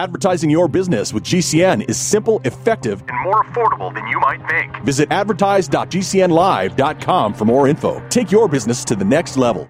[0.00, 4.74] Advertising your business with GCN is simple, effective, and more affordable than you might think.
[4.82, 8.02] Visit advertise.gcnlive.com for more info.
[8.08, 9.68] Take your business to the next level.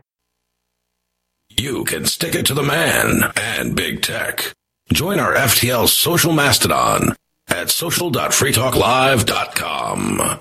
[1.49, 4.53] You can stick it to the man and big tech.
[4.93, 7.17] Join our FTL social mastodon
[7.49, 10.41] at social.freetalklive.com.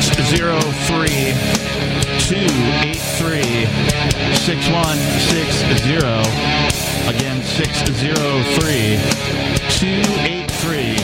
[0.00, 1.06] 603
[2.26, 3.42] 283
[4.34, 5.94] 6160.
[7.08, 8.98] Again, 603
[9.78, 10.96] 283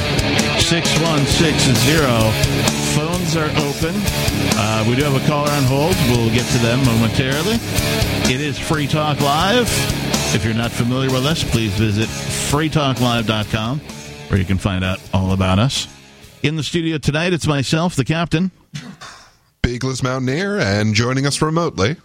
[0.60, 3.94] 6160 phones are open.
[4.58, 5.94] Uh, we do have a caller on hold.
[6.08, 7.56] We'll get to them momentarily.
[8.32, 9.68] It is Free Talk Live.
[10.34, 15.32] If you're not familiar with us, please visit freetalklive.com where you can find out all
[15.32, 15.86] about us.
[16.42, 18.50] In the studio tonight, it's myself, the captain.
[19.62, 21.96] Peakless Mountaineer, and joining us remotely,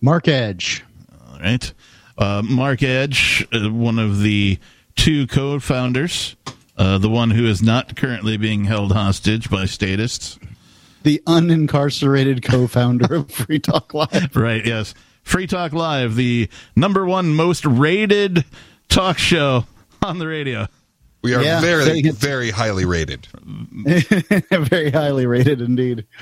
[0.00, 0.84] Mark Edge.
[1.30, 1.72] All right.
[2.18, 4.58] Uh, Mark Edge, uh, one of the
[4.96, 6.36] two co founders,
[6.76, 10.38] uh, the one who is not currently being held hostage by statists.
[11.02, 14.36] The unincarcerated co founder of Free Talk Live.
[14.36, 14.94] Right, yes.
[15.22, 18.44] Free Talk Live, the number one most rated
[18.88, 19.66] talk show
[20.02, 20.66] on the radio.
[21.22, 23.26] We are Yeah, very, very highly rated.
[24.50, 26.06] Very highly rated indeed.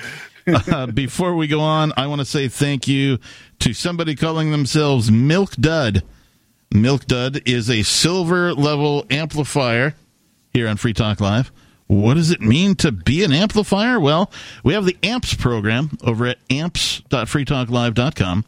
[0.46, 3.18] Uh, before we go on, I want to say thank you
[3.60, 6.02] to somebody calling themselves Milk Dud.
[6.74, 9.94] Milk Dud is a silver level amplifier
[10.52, 11.52] here on Free Talk Live.
[11.86, 14.00] What does it mean to be an amplifier?
[14.00, 14.30] Well,
[14.64, 18.44] we have the AMPS program over at amps.freetalklive.com.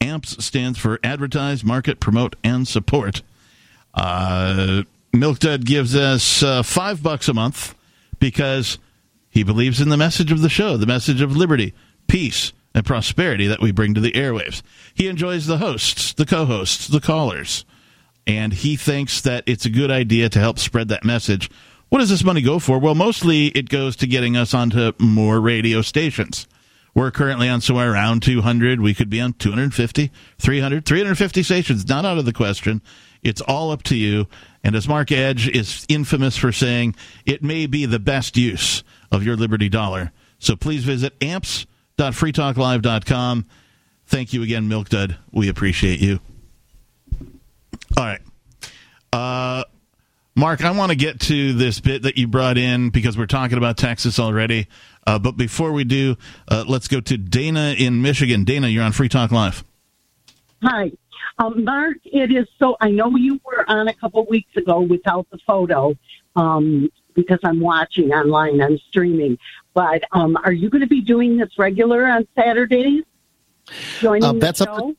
[0.00, 3.22] AMPS stands for Advertise, Market, Promote, and Support.
[3.94, 7.74] Uh, Milk Dud gives us uh, five bucks a month
[8.18, 8.78] because
[9.28, 11.74] he believes in the message of the show, the message of liberty,
[12.06, 14.62] peace, and prosperity that we bring to the airwaves.
[14.94, 17.66] He enjoys the hosts, the co hosts, the callers,
[18.26, 21.50] and he thinks that it's a good idea to help spread that message.
[21.90, 22.78] What does this money go for?
[22.78, 26.46] Well, mostly it goes to getting us onto more radio stations.
[26.94, 28.80] We're currently on somewhere around 200.
[28.80, 31.86] We could be on 250, 300, 350 stations.
[31.86, 32.80] Not out of the question.
[33.22, 34.26] It's all up to you.
[34.64, 36.94] And as Mark Edge is infamous for saying,
[37.26, 40.12] it may be the best use of your Liberty Dollar.
[40.38, 43.46] So please visit amps.freetalklive.com.
[44.06, 45.18] Thank you again, Milk Dud.
[45.32, 46.20] We appreciate you.
[47.96, 48.20] All right.
[49.12, 49.64] Uh,
[50.34, 53.58] Mark, I want to get to this bit that you brought in because we're talking
[53.58, 54.66] about Texas already.
[55.06, 56.16] Uh, but before we do,
[56.48, 58.44] uh, let's go to Dana in Michigan.
[58.44, 59.62] Dana, you're on Free Talk Live.
[60.62, 60.90] Hi.
[61.38, 65.26] Um, Mark, it is so, I know you were on a couple weeks ago without
[65.30, 65.96] the photo
[66.36, 69.38] um, because I'm watching online, I'm streaming.
[69.74, 73.02] But um, are you going to be doing this regular on Saturdays?
[74.00, 74.90] Joining Uh, the that's up show?
[74.90, 74.96] to-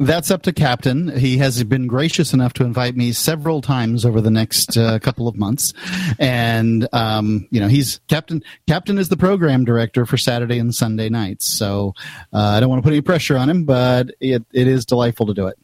[0.00, 1.16] That's up to Captain.
[1.18, 5.26] He has been gracious enough to invite me several times over the next uh, couple
[5.26, 5.72] of months,
[6.20, 8.42] and um, you know he's Captain.
[8.68, 11.46] Captain is the program director for Saturday and Sunday nights.
[11.46, 11.94] So
[12.32, 15.26] uh, I don't want to put any pressure on him, but it, it is delightful
[15.26, 15.58] to do it.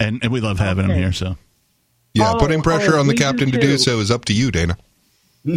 [0.00, 1.12] And, and we love having him here.
[1.12, 1.36] So
[2.14, 4.24] Yeah, Oh, putting pressure oh, on the we do captain to do so is up
[4.26, 4.76] to you, Dana.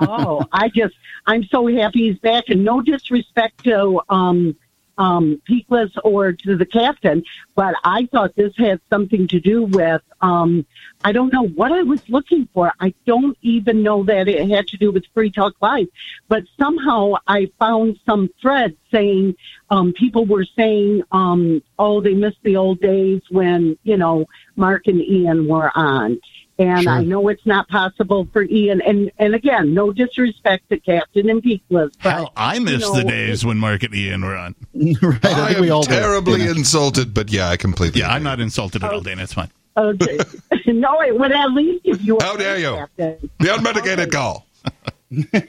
[0.00, 0.94] oh, I just,
[1.26, 2.44] I'm so happy he's back.
[2.48, 4.56] And no disrespect to um,
[4.98, 7.22] um, Peakless or to the captain,
[7.54, 10.66] but I thought this had something to do with, um,
[11.04, 12.72] I don't know what I was looking for.
[12.80, 15.88] I don't even know that it had to do with Free Talk Live,
[16.28, 19.36] but somehow I found some thread saying
[19.70, 24.26] um, people were saying, um, oh, they missed the old days when, you know,
[24.56, 26.20] Mark and Ian were on.
[26.58, 26.92] And Sure.
[26.92, 28.80] I know it's not possible for Ian.
[28.80, 33.04] And, and again, no disrespect to Captain and Peakless, but hell, I miss you the
[33.04, 34.54] days when Mark and Ian were on.
[34.74, 35.24] right?
[35.24, 36.52] I, I am we all terribly you know.
[36.52, 38.00] insulted, but yeah, I completely.
[38.00, 39.22] Yeah, I'm not insulted at all, Dana.
[39.22, 39.50] It's fine.
[39.76, 40.18] Okay.
[40.66, 42.74] no, it would at least give you a How dare you.
[42.74, 43.30] Captain.
[43.38, 44.46] The unmitigated call.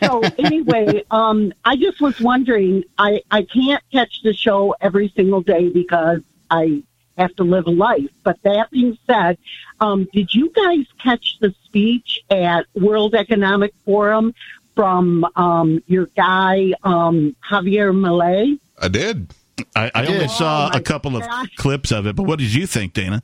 [0.01, 2.83] so anyway, um, I just was wondering.
[2.97, 6.19] I I can't catch the show every single day because
[6.51, 6.83] I
[7.17, 8.09] have to live a life.
[8.23, 9.37] But that being said,
[9.79, 14.33] um, did you guys catch the speech at World Economic Forum
[14.75, 18.59] from um, your guy um, Javier Milei?
[18.79, 19.33] I did.
[19.75, 20.29] I, I only did.
[20.29, 21.23] saw Oh, a couple of
[21.57, 23.23] clips of it, but what did you think, Dana?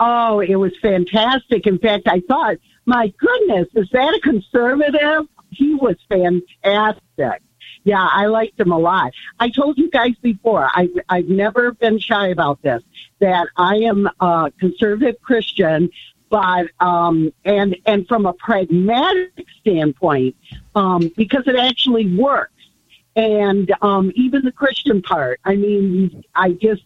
[0.00, 1.66] Oh, it was fantastic.
[1.66, 5.28] In fact, I thought, my goodness, is that a conservative?
[5.50, 7.42] He was fantastic.
[7.84, 9.12] Yeah, I liked him a lot.
[9.38, 12.82] I told you guys before, I, I've never been shy about this,
[13.20, 15.90] that I am a conservative Christian,
[16.30, 20.36] but, um, and, and from a pragmatic standpoint,
[20.74, 22.52] um, because it actually works.
[23.16, 26.82] And, um, even the Christian part, I mean, I just,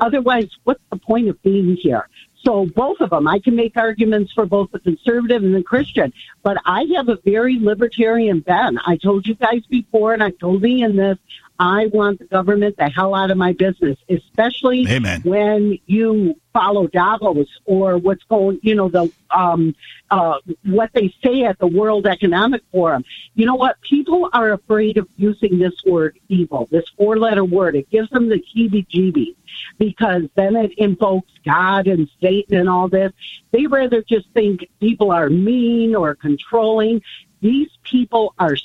[0.00, 2.08] otherwise, what's the point of being here?
[2.44, 6.12] So both of them, I can make arguments for both the conservative and the Christian,
[6.42, 8.78] but I have a very libertarian bent.
[8.86, 11.18] I told you guys before, and I told Ian this.
[11.60, 15.20] I want the government the hell out of my business, especially Amen.
[15.26, 19.76] when you follow Davos or what's going, you know, the um,
[20.10, 23.04] uh, what they say at the World Economic Forum.
[23.34, 23.78] You know what?
[23.82, 27.76] People are afraid of using this word evil, this four-letter word.
[27.76, 29.36] It gives them the heebie-jeebies
[29.76, 33.12] because then it invokes God and Satan and all this.
[33.50, 37.02] They rather just think people are mean or controlling.
[37.42, 38.56] These people are.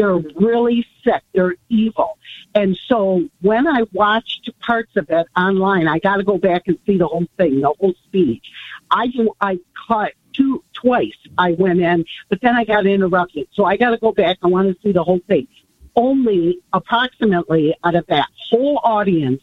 [0.00, 1.22] They're really sick.
[1.34, 2.16] They're evil.
[2.54, 6.78] And so when I watched parts of it online, I got to go back and
[6.86, 8.46] see the whole thing, the whole speech.
[8.90, 9.08] I
[9.42, 11.18] I caught two twice.
[11.36, 14.38] I went in, but then I got interrupted, so I got to go back.
[14.42, 15.46] I want to see the whole thing.
[15.94, 19.42] Only approximately out of that whole audience,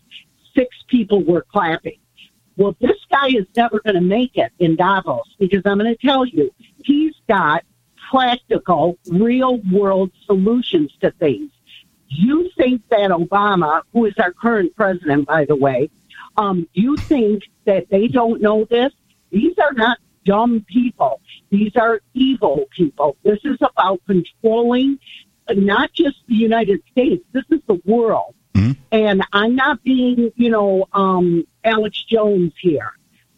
[0.55, 1.99] six people were clapping.
[2.55, 6.07] Well, this guy is never going to make it in Davos because I'm going to
[6.07, 6.49] tell you,
[6.83, 7.63] he's got
[8.09, 11.51] practical, real world solutions to things.
[12.09, 15.89] You think that Obama, who is our current president, by the way,
[16.37, 18.93] um, you think that they don't know this?
[19.31, 21.21] These are not dumb people.
[21.49, 23.17] These are evil people.
[23.23, 24.99] This is about controlling
[25.49, 27.23] not just the United States.
[27.31, 28.35] This is the world.
[28.91, 32.91] And I'm not being, you know, um, Alex Jones here.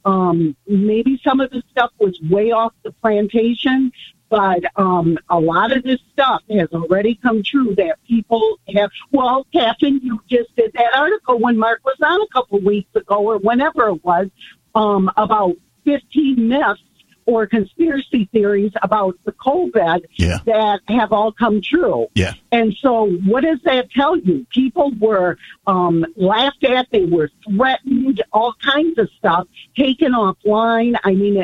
[0.05, 3.91] Um, maybe some of the stuff was way off the plantation,
[4.29, 8.91] but um, a lot of this stuff has already come true that people have.
[9.11, 13.17] Well, Captain, you just did that article when Mark was on a couple weeks ago
[13.17, 14.27] or whenever it was
[14.75, 15.55] um, about
[15.85, 16.81] 15 myths
[17.29, 20.39] or conspiracy theories about the COVID Yeah.
[20.45, 22.07] that have all come true.
[22.15, 22.33] Yeah.
[22.51, 24.47] And so, what does that tell you?
[24.49, 25.37] People were
[25.67, 29.47] um, laughed at, they were threatened, all kinds of stuff
[29.77, 30.95] taken offline.
[31.03, 31.35] I mean,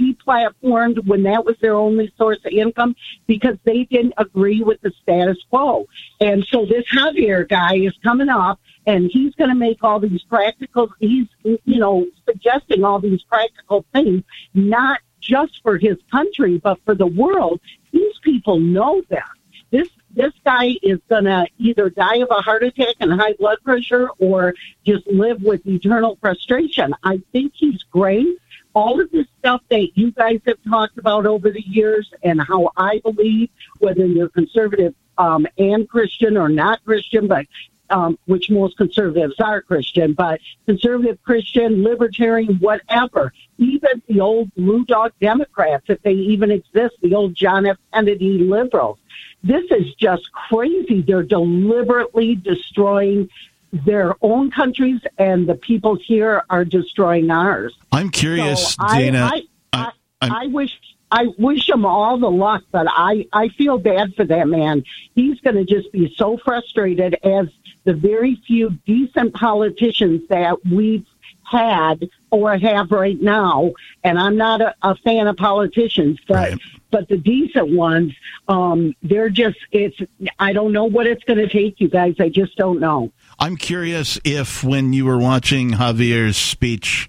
[0.00, 2.96] deplatformed when that was their only source of income
[3.26, 5.86] because they didn't agree with the status quo.
[6.20, 8.58] And so, this Javier guy is coming up.
[8.86, 13.86] And he's going to make all these practical, he's, you know, suggesting all these practical
[13.94, 17.60] things, not just for his country, but for the world.
[17.92, 19.28] These people know that.
[19.70, 24.08] This this guy is gonna either die of a heart attack and high blood pressure
[24.18, 24.54] or
[24.84, 26.94] just live with eternal frustration.
[27.02, 28.38] I think he's great.
[28.74, 32.70] All of this stuff that you guys have talked about over the years and how
[32.76, 37.46] I believe, whether you're conservative um, and Christian or not Christian, but
[37.94, 43.32] um, which most conservatives are Christian, but conservative Christian, libertarian, whatever.
[43.58, 47.76] Even the old blue dog Democrats, if they even exist, the old John F.
[47.92, 48.98] Kennedy liberals.
[49.44, 51.02] This is just crazy.
[51.02, 53.28] They're deliberately destroying
[53.72, 57.72] their own countries, and the people here are destroying ours.
[57.92, 59.30] I'm curious, So I- Dana.
[59.32, 59.42] I,
[59.72, 59.90] I,
[60.22, 60.72] I'm- I wish
[61.10, 64.82] I wish him all the luck, but I I feel bad for that man.
[65.14, 67.46] He's going to just be so frustrated as
[67.84, 71.04] the very few decent politicians that we've
[71.50, 73.72] had or have right now.
[74.02, 76.58] And I'm not a, a fan of politicians, but Right.
[76.90, 78.12] but the decent ones,
[78.48, 79.96] um, they're just it's.
[80.38, 82.14] I don't know what it's going to take, you guys.
[82.18, 83.12] I just don't know.
[83.38, 87.08] I'm curious if when you were watching Javier's speech,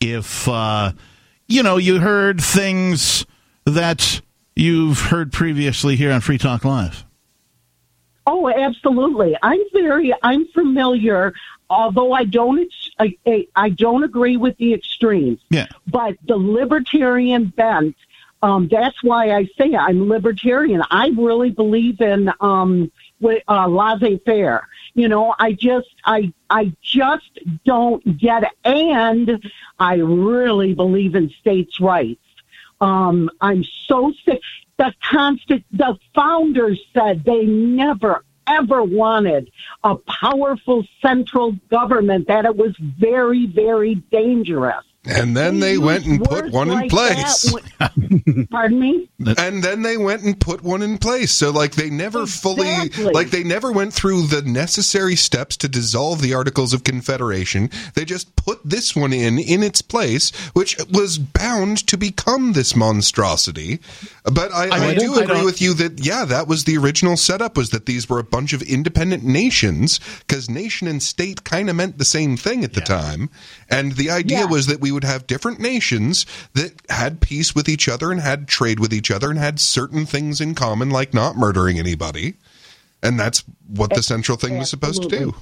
[0.00, 0.92] if uh,
[1.46, 3.24] you know you heard things
[3.64, 4.20] that
[4.56, 7.04] you've heard previously here on Free Talk Live.
[8.30, 9.34] Oh, absolutely.
[9.42, 11.32] I'm very, I'm familiar,
[11.70, 15.40] although I don't, I, I- I don't agree with the extremes.
[15.48, 15.66] Yeah.
[15.86, 17.96] But the libertarian bent,
[18.42, 20.82] um, that's why I say I'm libertarian.
[20.90, 22.92] I really believe in um,
[23.24, 24.68] uh, laissez-faire.
[24.92, 27.30] You know, I just, I, I just
[27.64, 29.42] don't get it, and
[29.78, 32.20] I really believe in states' rights.
[32.80, 34.42] Um, I'm so sick.
[34.78, 39.50] The constant, the founders said they never ever wanted
[39.84, 44.84] a powerful central government, that it was very, very dangerous.
[45.04, 47.52] And then they went and put words one in place.
[47.78, 49.08] that Pardon me?
[49.38, 51.32] and then they went and put one in place.
[51.32, 56.20] So like they never fully like they never went through the necessary steps to dissolve
[56.20, 57.70] the articles of confederation.
[57.94, 62.74] They just put this one in in its place which was bound to become this
[62.76, 63.80] monstrosity.
[64.24, 67.16] But i, I, mean, do I agree with you that yeah that was the original
[67.16, 71.70] setup was that these were a bunch of independent nations because nation and state kind
[71.70, 73.30] of meant the same thing at the time
[73.70, 74.44] and the idea Yeah.
[74.46, 78.48] was that we would have different nations that had peace with each other and had
[78.48, 82.34] trade with each other and had certain things in common, like not murdering anybody.
[83.02, 85.34] And that's what the central thing was supposed to do.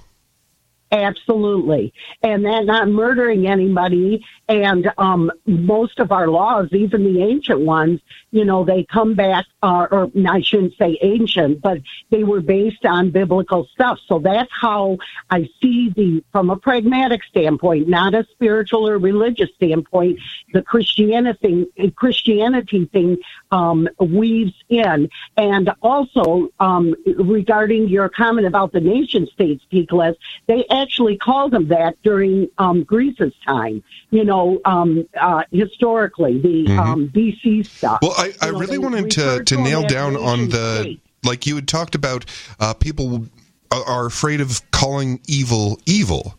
[1.04, 1.92] Absolutely.
[2.22, 4.24] And that not murdering anybody.
[4.48, 8.00] And um, most of our laws, even the ancient ones,
[8.30, 11.78] you know, they come back, uh, or I shouldn't say ancient, but
[12.10, 13.98] they were based on biblical stuff.
[14.06, 14.98] So that's how
[15.30, 20.18] I see the, from a pragmatic standpoint, not a spiritual or religious standpoint,
[20.52, 23.18] the Christianity thing, Christianity thing
[23.50, 25.08] um, weaves in.
[25.36, 30.85] And also, um, regarding your comment about the nation states, Peakless, they actually
[31.16, 37.66] called them that during um, Greece's time, you know, um, uh, historically, the um, BC
[37.66, 37.98] stuff.
[38.02, 41.02] Well, I, I You know, really wanted to, to nail down on the, states.
[41.24, 42.24] like you had talked about,
[42.60, 43.26] uh, people
[43.70, 46.38] are- are afraid of calling evil evil.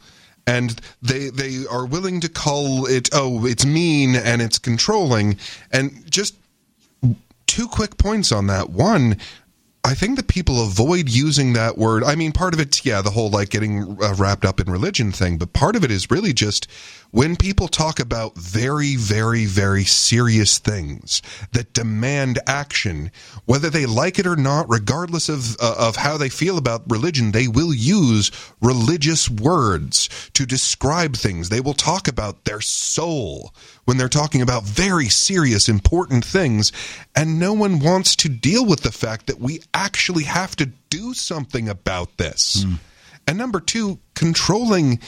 [0.50, 5.38] And they they are willing to call it oh it's mean and it's controlling
[5.74, 6.36] and just
[7.48, 8.70] two quick points on that.
[8.70, 9.18] One,
[9.84, 12.04] I think that people avoid using that word.
[12.04, 15.12] I mean, part of it's, yeah, the whole like getting uh, wrapped up in religion
[15.12, 16.68] thing, but part of it is really just
[17.12, 21.22] when people talk about very, very, very serious things
[21.54, 23.12] that demand action,
[23.46, 27.32] whether they like it or not, regardless of, uh, of how they feel about religion,
[27.32, 31.50] they will use religious words to describe things.
[31.50, 33.54] They will talk about their soul
[33.86, 36.72] when they're talking about very serious, important things.
[37.16, 41.14] And no one wants to deal with the fact that we actually have to do
[41.14, 42.66] something about this.
[43.28, 45.00] And number two, controlling,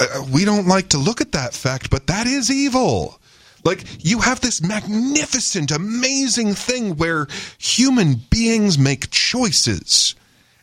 [0.00, 3.20] uh, we don't like to look at that fact, but that is evil.
[3.62, 7.26] Like, you have this magnificent, amazing thing where
[7.58, 10.14] human beings make choices.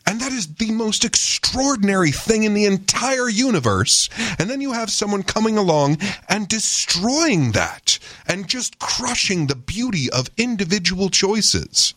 [0.04, 4.08] And that is the most extraordinary thing in the entire universe.
[4.38, 10.10] And then you have someone coming along and destroying that and just crushing the beauty
[10.10, 11.94] of individual choices.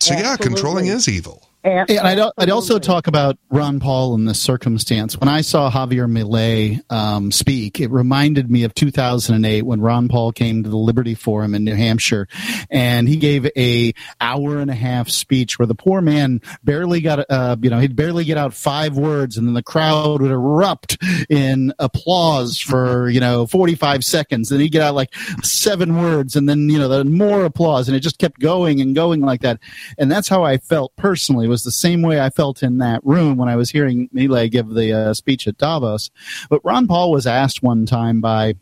[0.00, 1.45] So, yeah, controlling is evil.
[1.88, 5.18] And I'd, I'd also talk about Ron Paul in this circumstance.
[5.18, 10.32] When I saw Javier Milei um, speak, it reminded me of 2008 when Ron Paul
[10.32, 12.28] came to the Liberty Forum in New Hampshire,
[12.70, 17.24] and he gave a hour and a half speech where the poor man barely got,
[17.30, 20.98] uh, you know, he'd barely get out five words, and then the crowd would erupt
[21.28, 24.48] in applause for you know 45 seconds.
[24.48, 27.96] Then he'd get out like seven words, and then you know then more applause, and
[27.96, 29.58] it just kept going and going like that.
[29.98, 31.48] And that's how I felt personally.
[31.48, 34.70] Was the same way I felt in that room when I was hearing Milei give
[34.70, 36.10] the uh, speech at Davos.
[36.50, 38.54] But Ron Paul was asked one time by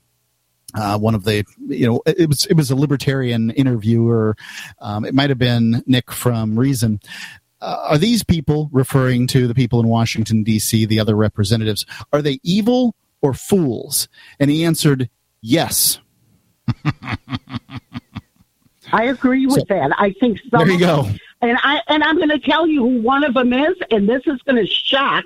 [0.75, 4.37] uh, one of the you know it was it was a libertarian interviewer.
[4.81, 7.01] Um, it might have been nick from reason.
[7.61, 12.21] Uh, are these people referring to the people in washington d.c the other representatives are
[12.21, 14.09] they evil or fools?
[14.39, 15.09] And he answered
[15.41, 15.99] yes.
[18.93, 19.93] I agree with So- that.
[19.99, 22.81] I think some there you of go and I and I'm going to tell you
[22.83, 25.25] who one of them is, and this is going to shock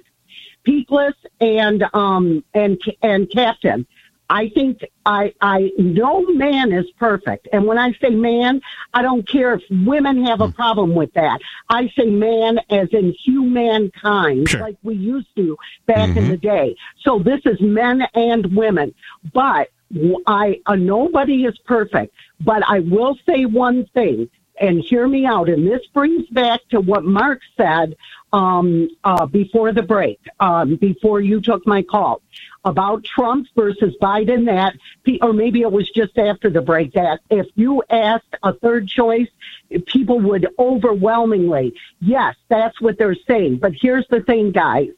[0.66, 3.86] Peakless and um and and Captain.
[4.30, 8.60] I think I I no man is perfect, and when I say man,
[8.92, 11.40] I don't care if women have a problem with that.
[11.70, 14.60] I say man as in humankind, Sure.
[14.60, 15.56] like we used to
[15.86, 16.76] back in the day.
[17.04, 18.92] So this is men and women,
[19.32, 19.70] but
[20.26, 22.12] I uh, nobody is perfect.
[22.40, 24.28] But I will say one thing
[24.60, 25.48] and hear me out.
[25.48, 27.96] And this brings back to what Mark said
[28.32, 32.22] um, uh, before the break, um, before you took my call
[32.64, 34.46] about Trump versus Biden.
[34.46, 34.74] That,
[35.22, 36.92] or maybe it was just after the break.
[36.92, 39.28] That if you asked a third choice,
[39.86, 43.58] people would overwhelmingly, yes, that's what they're saying.
[43.58, 44.90] But here's the thing, guys.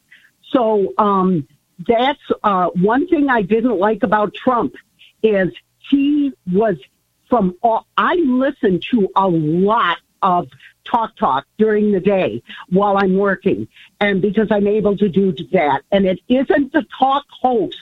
[0.51, 1.47] So um,
[1.87, 4.75] that's uh, one thing I didn't like about Trump
[5.23, 5.53] is
[5.91, 6.77] he was
[7.31, 10.49] from all, I listen to a lot of
[10.85, 13.69] talk talk during the day while I'm working
[14.01, 15.83] and because I'm able to do that.
[15.93, 17.79] And it isn't the talk host.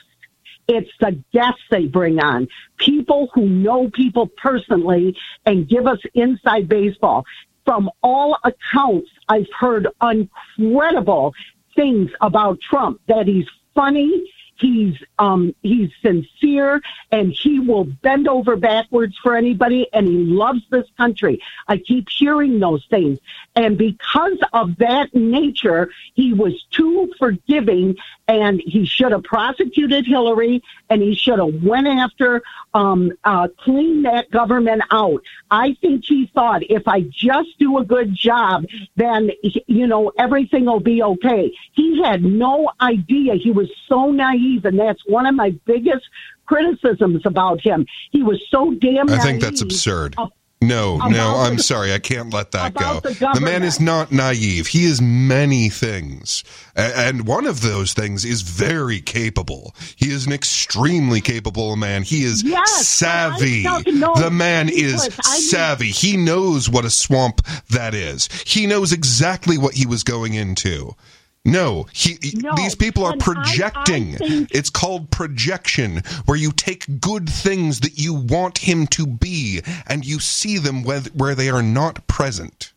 [0.69, 2.47] It's the guests they bring on.
[2.77, 7.25] People who know people personally and give us inside baseball.
[7.65, 11.35] From all accounts I've heard incredible
[11.75, 16.81] things about Trump that he's funny He's um, he's sincere,
[17.13, 21.41] and he will bend over backwards for anybody, and he loves this country.
[21.67, 23.19] I keep hearing those things,
[23.55, 27.97] and because of that nature, he was too forgiving,
[28.27, 32.43] and he should have prosecuted Hillary, and he should have went after
[32.75, 35.23] um, uh, clean that government out.
[35.51, 39.31] I think he thought if I just do a good job, then
[39.67, 41.53] you know everything will be okay.
[41.73, 43.35] He had no idea.
[43.35, 46.05] He was so naive, and that's one of my biggest
[46.47, 47.87] criticisms about him.
[48.11, 49.09] He was so damn.
[49.11, 50.17] I think that's absurd.
[50.61, 51.93] No, About no, I'm the- sorry.
[51.95, 52.99] I can't let that go.
[52.99, 54.67] the The, man is not naive.
[54.67, 56.43] He is many things.
[56.75, 59.73] And one of those things is very capable.
[59.95, 62.03] He is an extremely capable man.
[62.03, 63.63] He is Yes, savvy.
[63.63, 65.93] The man is savvy.
[65.93, 67.41] He knows what a swamp
[67.71, 68.29] that is.
[68.45, 70.93] He knows exactly what he was going into.
[71.45, 74.17] No, he, No, these people are and I- I projecting.
[74.17, 79.63] think- It's called projection, where you take good things that you want him to be
[79.87, 82.73] and you see them where they are not present.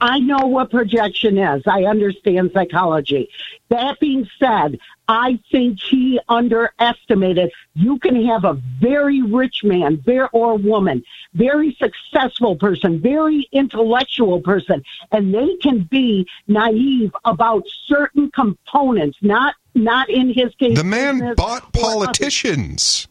[0.00, 1.62] I know what projection is.
[1.66, 3.30] I understand psychology.
[3.70, 7.52] That being said, I think he underestimated.
[7.74, 14.40] You can have a very rich man, very or woman, very successful person, very intellectual
[14.40, 14.82] person,
[15.12, 19.18] and they can be naive about certain components.
[19.22, 20.76] Not not in his case.
[20.76, 23.06] The man bought politicians.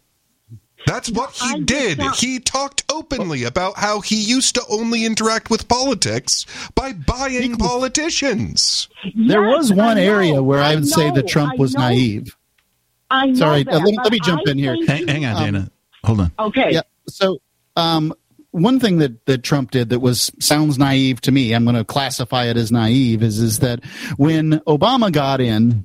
[0.86, 2.00] That's what he I did.
[2.00, 7.56] just- He talked openly about how he used to only interact with politics by buying
[7.58, 8.88] politicians.
[9.16, 12.36] There was one area where I would say that Trump was naive.
[13.10, 14.76] I know Sorry, that, uh, let me- let me jump I in here.
[14.88, 15.70] Hang, hang on, Um, Dana.
[16.04, 16.32] Hold on.
[16.40, 16.74] Okay.
[16.74, 16.82] Yeah.
[17.08, 17.40] So,
[17.76, 18.14] um,
[18.52, 21.84] one thing that, that Trump did that was sounds naive to me, I'm going to
[21.84, 23.84] classify it as naive, is is that
[24.18, 25.84] when Obama got in,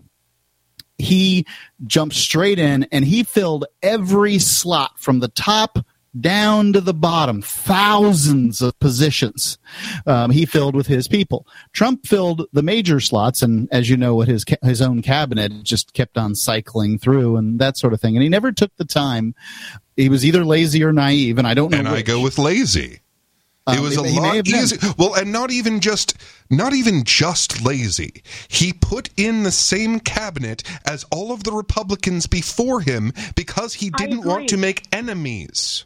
[1.00, 1.47] he
[1.87, 5.78] jumped straight in and he filled every slot from the top
[6.19, 9.59] down to the bottom, thousands of positions
[10.07, 11.47] um, he filled with his people.
[11.73, 15.52] Trump filled the major slots, and as you know, what his ca- his own cabinet
[15.62, 18.16] just kept on cycling through and that sort of thing.
[18.16, 19.35] And he never took the time.
[19.97, 21.78] He was either lazy or naive, and I don't know.
[21.78, 23.00] And I go with lazy.
[23.68, 24.78] It Um, was a he lot have easier.
[24.98, 26.14] Well, and not even just
[26.48, 28.22] not even just lazy.
[28.48, 33.90] He put in the same cabinet as all of the Republicans before him because he
[33.90, 35.84] didn't want to make enemies.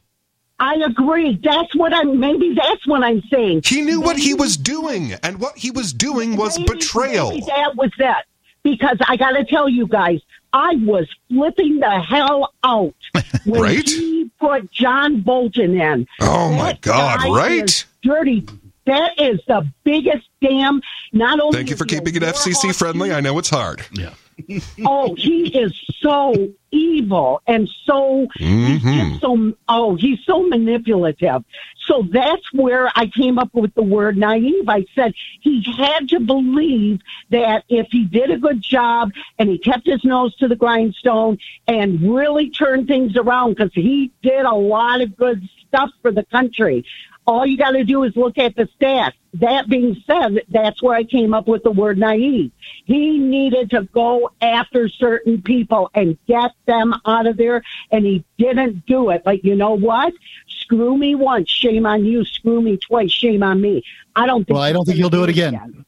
[0.61, 1.39] I agree.
[1.43, 2.21] That's what I'm.
[2.21, 3.63] Maybe that's what I'm saying.
[3.65, 7.31] He knew what he was doing, and what he was doing was maybe- betrayal.
[7.31, 8.25] maybe that was that.
[8.63, 10.21] Because I got to tell you guys,
[10.55, 12.95] I was flipping the hell out
[13.45, 13.87] when Right?
[13.89, 16.07] he put John Bolton in.
[16.21, 17.65] Oh, my God, guy right?
[17.65, 18.47] is Dirty.
[18.87, 20.81] That is the biggest damn.
[21.13, 23.09] Not only Thank you for keeping it FCC friendly.
[23.09, 23.83] he- I know it's hard.
[23.93, 24.11] Yeah.
[24.87, 29.11] oh, he is so evil and so he's Mhm.
[29.11, 31.45] just so oh, he's so manipulative.
[31.87, 34.69] So that's where I came up with the word naive.
[34.69, 39.59] I said he had to believe that if he did a good job and he
[39.59, 44.55] kept his nose to the grindstone and really turned things around because he did a
[44.55, 46.85] lot of good stuff for the country.
[47.27, 49.13] All you got to do is look at the stats.
[49.35, 52.53] That being said, that's where I came up with the word naive.
[52.85, 58.25] He needed to go after certain people and get them out of there, and he
[58.39, 59.23] didn't do it.
[59.25, 60.13] But you know what?
[60.47, 62.25] Screw me once, shame on you.
[62.25, 63.83] Screw me twice, shame on me.
[64.15, 64.55] I don't think.
[64.55, 65.85] Well, I don't think he'll do it again.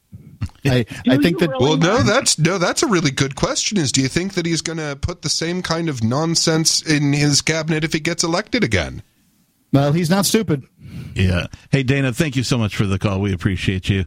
[0.65, 1.65] I, I think that really?
[1.65, 3.77] Well, no, that's no, that's a really good question.
[3.77, 7.13] Is do you think that he's going to put the same kind of nonsense in
[7.13, 9.01] his cabinet if he gets elected again?
[9.73, 10.63] Well, he's not stupid.
[11.13, 11.47] Yeah.
[11.71, 13.19] Hey, Dana, thank you so much for the call.
[13.21, 14.05] We appreciate you.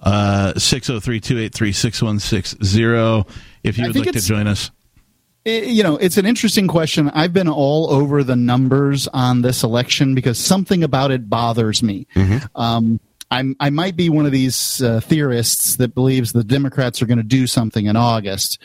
[0.00, 3.38] Uh, 603 283 6160.
[3.62, 4.70] If you would like to join us.
[5.46, 7.08] Eh, you know, it's an interesting question.
[7.10, 12.06] I've been all over the numbers on this election because something about it bothers me.
[12.54, 17.06] Um, I'm, I might be one of these uh, theorists that believes the Democrats are
[17.06, 18.60] going to do something in August.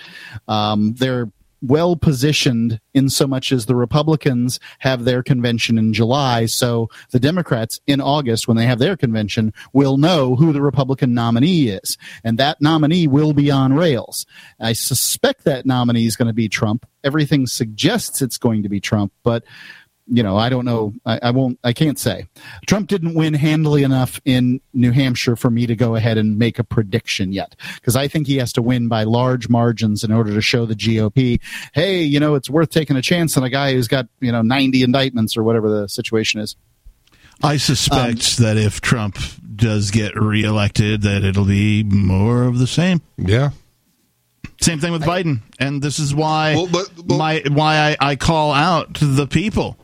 [0.47, 6.45] Um, they're well positioned in so much as the Republicans have their convention in July.
[6.45, 11.13] So the Democrats in August, when they have their convention, will know who the Republican
[11.13, 11.97] nominee is.
[12.23, 14.25] And that nominee will be on rails.
[14.59, 16.85] I suspect that nominee is going to be Trump.
[17.03, 19.43] Everything suggests it's going to be Trump, but
[20.13, 20.93] you know, I don't know.
[21.05, 21.57] I, I won't.
[21.63, 22.27] I can't say.
[22.67, 26.59] Trump didn't win handily enough in New Hampshire for me to go ahead and make
[26.59, 30.33] a prediction yet, because I think he has to win by large margins in order
[30.33, 31.39] to show the GOP,
[31.73, 34.41] hey, you know, it's worth taking a chance on a guy who's got you know
[34.41, 36.57] 90 indictments or whatever the situation is.
[37.41, 39.17] I suspect um, that if Trump
[39.55, 43.01] does get reelected, that it'll be more of the same.
[43.17, 43.51] Yeah.
[44.59, 48.15] Same thing with Biden, and this is why Well, but- well- my why I, I
[48.15, 49.75] call out the people,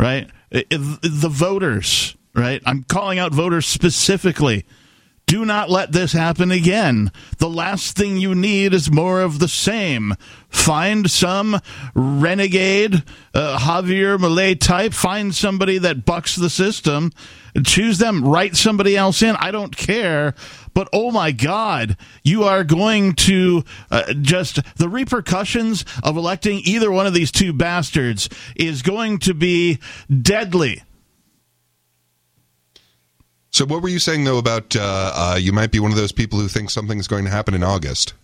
[0.00, 0.28] right?
[0.50, 2.62] The voters, right?
[2.66, 4.64] I'm calling out voters specifically.
[5.30, 7.12] Do not let this happen again.
[7.38, 10.16] The last thing you need is more of the same.
[10.48, 11.60] Find some
[11.94, 14.92] renegade uh, Javier Milei type.
[14.92, 17.12] Find somebody that bucks the system.
[17.64, 18.24] Choose them.
[18.24, 19.36] Write somebody else in.
[19.36, 20.34] I don't care.
[20.74, 26.90] But oh my God, you are going to uh, just the repercussions of electing either
[26.90, 30.82] one of these two bastards is going to be deadly.
[33.50, 36.12] So, what were you saying though about uh, uh, you might be one of those
[36.12, 38.14] people who think something's going to happen in August?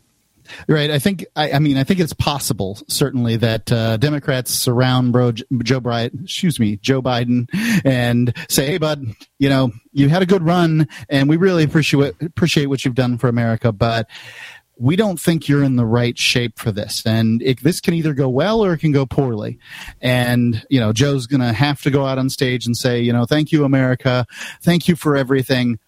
[0.68, 0.90] Right.
[0.90, 1.26] I think.
[1.34, 6.24] I, I mean, I think it's possible, certainly, that uh, Democrats surround bro Joe Biden,
[6.24, 7.48] excuse me, Joe Biden,
[7.84, 9.06] and say, "Hey, bud,
[9.38, 13.18] you know, you had a good run, and we really appreciate appreciate what you've done
[13.18, 14.08] for America, but."
[14.78, 18.12] We don't think you're in the right shape for this, and it, this can either
[18.12, 19.58] go well or it can go poorly.
[20.02, 23.12] And you know, Joe's going to have to go out on stage and say, you
[23.12, 24.26] know, thank you, America,
[24.60, 25.78] thank you for everything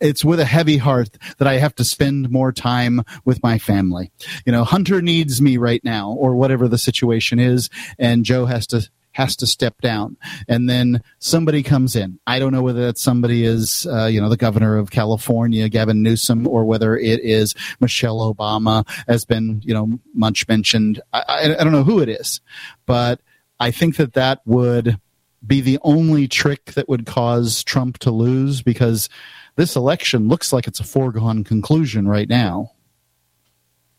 [0.00, 4.12] it's with a heavy heart that I have to spend more time with my family.
[4.44, 8.66] You know, Hunter needs me right now, or whatever the situation is, and Joe has
[8.68, 10.16] to has to step down,
[10.48, 12.18] and then somebody comes in.
[12.26, 16.02] I don't know whether that somebody is, uh, you know, the governor of California, Gavin
[16.02, 21.00] Newsom, or whether it is Michelle Obama, has been, you know, much mentioned.
[21.12, 22.40] I, I, I don't know who it is,
[22.86, 23.20] but
[23.58, 24.98] I think that that would
[25.46, 29.08] be the only trick that would cause Trump to lose because
[29.56, 32.72] this election looks like it's a foregone conclusion right now.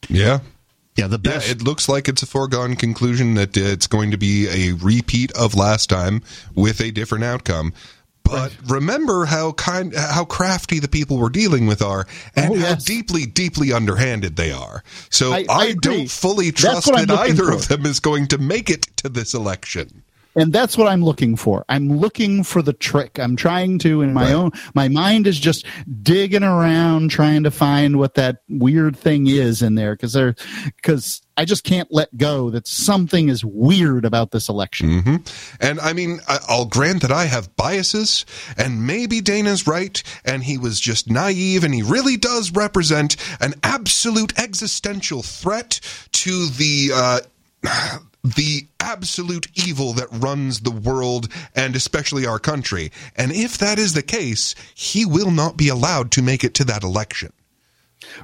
[0.09, 0.39] Yeah.
[0.97, 1.49] Yeah, the Yeah, best.
[1.49, 5.55] it looks like it's a foregone conclusion that it's going to be a repeat of
[5.55, 6.21] last time
[6.53, 7.73] with a different outcome.
[8.23, 12.75] But remember how kind, how crafty the people we're dealing with are, and Oh, how
[12.75, 14.83] deeply, deeply underhanded they are.
[15.09, 17.51] So I- I, I don't fully trust that either for.
[17.53, 20.00] of them is going to make it to this election.
[20.35, 21.65] And that's what I'm looking for.
[21.67, 23.19] I'm looking for the trick.
[23.19, 24.33] I'm trying to, in my Right.
[24.33, 25.65] own, my mind is just
[26.01, 30.35] digging around trying to find what that weird thing is in there because there,
[30.77, 35.01] because I just can't let go that something is weird about this election.
[35.01, 35.15] hmm
[35.59, 38.25] And I mean, I'll grant that I have biases,
[38.57, 43.55] and maybe Dana's right, and he was just naive, and he really does represent an
[43.63, 45.79] absolute existential threat
[46.13, 46.91] to the.
[46.93, 47.19] Uh,
[48.23, 52.91] the absolute evil that runs the world and especially our country.
[53.15, 56.63] And if that is the case, he will not be allowed to make it to
[56.65, 57.33] that election.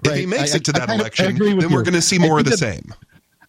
[0.03, 2.19] If he makes I- it to I that of election, then we're going to see
[2.19, 2.93] more of the that- same.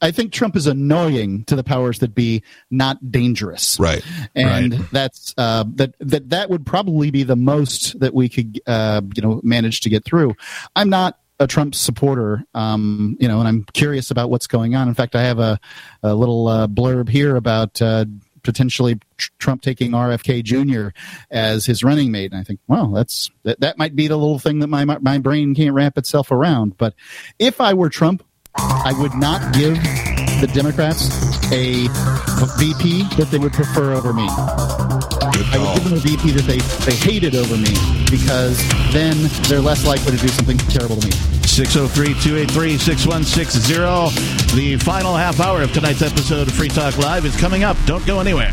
[0.01, 3.81] I think Trump is annoying to the powers that be, not dangerous.
[3.81, 4.01] Right.
[4.33, 9.01] and that's uh, that that that would probably be the most that we could uh,
[9.17, 10.37] you know manage to get through.
[10.77, 14.89] I'm not a Trump supporter, um, you know, and I'm curious about what's going on.
[14.89, 15.59] In fact, I have a,
[16.03, 17.81] a little uh, blurb here about.
[17.81, 18.07] Uh,
[18.45, 18.99] Potentially,
[19.39, 20.97] Trump taking RFK Jr.
[21.31, 24.39] as his running mate, and I think, well, that's that, that might be the little
[24.39, 26.79] thing that my my brain can't wrap itself around.
[26.79, 26.95] But
[27.39, 28.25] if I were Trump,
[28.55, 29.77] I would not give
[30.41, 31.09] the Democrats
[31.53, 31.89] a
[32.59, 34.27] VP that they would prefer over me.
[34.29, 37.75] I would give them a VP that they, they hated over me
[38.11, 38.59] because
[38.93, 39.17] then
[39.49, 41.13] they're less likely to do something terrible to me.
[41.43, 44.55] 603 283 6160.
[44.55, 47.77] The final half hour of tonight's episode of Free Talk Live is coming up.
[47.87, 48.53] Don't go anywhere.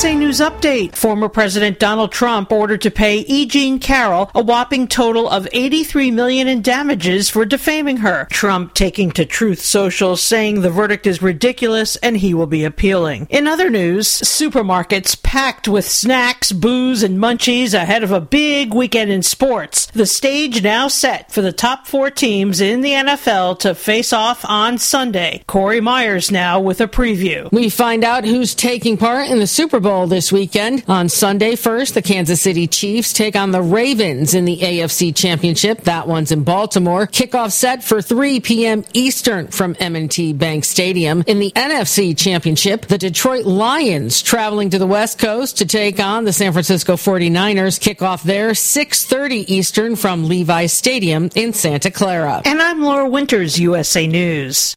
[0.00, 0.96] USA News Update.
[0.96, 3.44] Former President Donald Trump ordered to pay E.
[3.44, 8.26] Jean Carroll a whopping total of 83 million in damages for defaming her.
[8.30, 13.26] Trump taking to Truth Social saying the verdict is ridiculous and he will be appealing.
[13.28, 19.10] In other news, supermarkets packed with snacks, booze, and munchies ahead of a big weekend
[19.10, 19.84] in sports.
[19.92, 24.46] The stage now set for the top four teams in the NFL to face off
[24.48, 25.44] on Sunday.
[25.46, 27.52] Corey Myers now with a preview.
[27.52, 30.84] We find out who's taking part in the Super Bowl this weekend.
[30.86, 35.80] On Sunday, first, the Kansas City Chiefs take on the Ravens in the AFC Championship.
[35.82, 37.08] That one's in Baltimore.
[37.08, 38.84] Kickoff set for 3 p.m.
[38.92, 41.24] Eastern from M&T Bank Stadium.
[41.26, 46.24] In the NFC Championship, the Detroit Lions traveling to the West Coast to take on
[46.24, 47.80] the San Francisco 49ers.
[47.80, 52.42] Kickoff there 6:30 Eastern from Levi Stadium in Santa Clara.
[52.44, 54.76] And I'm Laura Winters, USA News.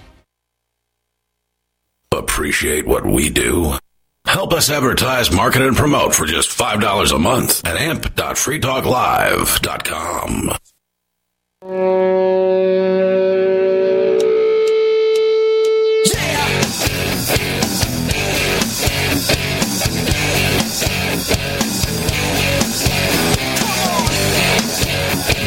[2.21, 3.73] Appreciate what we do?
[4.25, 10.51] Help us advertise, market, and promote for just $5 a month at amp.freetalklive.com.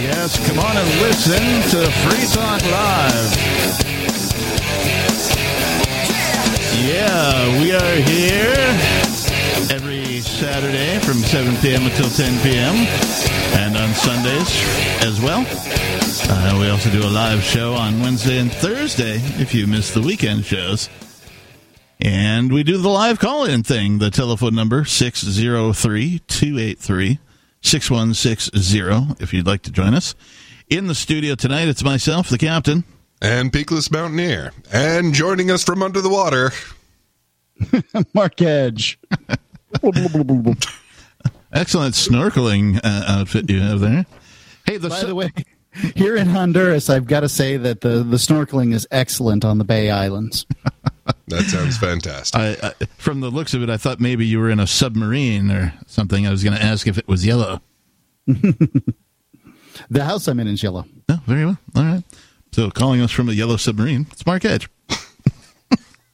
[0.02, 3.83] Yes, come on and listen to Free Talk Live.
[6.94, 8.54] Yeah, we are here
[9.68, 11.82] every Saturday from 7 p.m.
[11.82, 12.76] until 10 p.m.
[13.58, 14.48] and on Sundays
[15.02, 15.44] as well.
[16.30, 20.02] Uh, we also do a live show on Wednesday and Thursday if you miss the
[20.02, 20.88] weekend shows.
[21.98, 23.98] And we do the live call in thing.
[23.98, 27.18] The telephone number 603 283
[27.60, 30.14] 6160 if you'd like to join us.
[30.68, 32.84] In the studio tonight, it's myself, the captain.
[33.20, 34.52] And Peakless Mountaineer.
[34.72, 36.52] And joining us from under the water,
[38.14, 38.98] Mark Edge.
[41.52, 44.06] Excellent snorkeling uh, outfit you have there.
[44.66, 45.30] Hey, the by the way,
[45.94, 49.64] here in Honduras, I've got to say that the, the snorkeling is excellent on the
[49.64, 50.46] Bay Islands.
[51.28, 52.40] that sounds fantastic.
[52.40, 55.50] I, I, from the looks of it, I thought maybe you were in a submarine
[55.50, 56.26] or something.
[56.26, 57.60] I was going to ask if it was yellow.
[58.26, 58.84] the
[59.94, 60.86] house I'm in is yellow.
[61.08, 61.58] Oh, very well.
[61.76, 62.02] All right.
[62.52, 64.68] So, calling us from a yellow submarine, it's Mark Edge.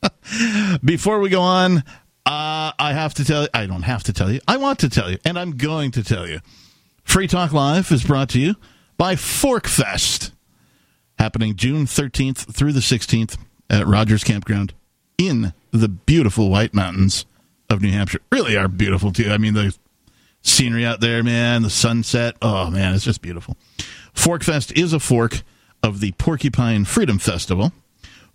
[0.84, 1.78] Before we go on,
[2.26, 4.88] uh, I have to tell you, I don't have to tell you, I want to
[4.88, 6.40] tell you, and I'm going to tell you.
[7.04, 8.54] Free Talk Live is brought to you
[8.96, 10.32] by Forkfest,
[11.18, 13.36] happening June 13th through the 16th
[13.68, 14.74] at Rogers Campground
[15.18, 17.26] in the beautiful White Mountains
[17.68, 18.20] of New Hampshire.
[18.30, 19.30] Really are beautiful, too.
[19.30, 19.76] I mean, the
[20.42, 22.36] scenery out there, man, the sunset.
[22.42, 23.56] Oh, man, it's just beautiful.
[24.14, 25.42] Forkfest is a fork
[25.82, 27.72] of the Porcupine Freedom Festival.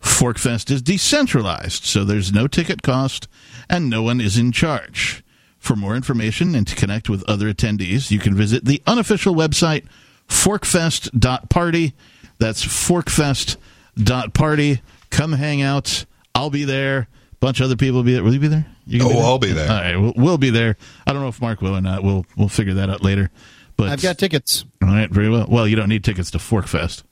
[0.01, 3.27] Forkfest is decentralized, so there's no ticket cost
[3.69, 5.23] and no one is in charge.
[5.57, 9.85] For more information and to connect with other attendees, you can visit the unofficial website
[10.27, 11.93] forkfest.party.
[12.37, 14.81] That's forkfest.party.
[15.09, 16.05] Come hang out.
[16.33, 17.07] I'll be there.
[17.31, 18.23] A bunch of other people will be there.
[18.23, 18.65] Will you be there?
[18.85, 19.69] You Oh, gonna I'll be there.
[19.69, 20.77] All right, we'll, we'll be there.
[21.07, 22.03] I don't know if Mark will or not.
[22.03, 23.31] We'll we'll figure that out later.
[23.77, 24.63] But I've got tickets.
[24.81, 25.47] all right, very well.
[25.49, 27.03] Well, you don't need tickets to Forkfest.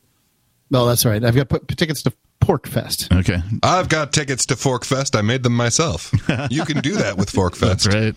[0.70, 1.24] No, that's right.
[1.24, 3.18] I've got p- tickets to PorcFest.
[3.20, 5.18] Okay, I've got tickets to Forkfest.
[5.18, 6.12] I made them myself.
[6.50, 7.60] You can do that with Forkfest.
[7.84, 8.16] that's right.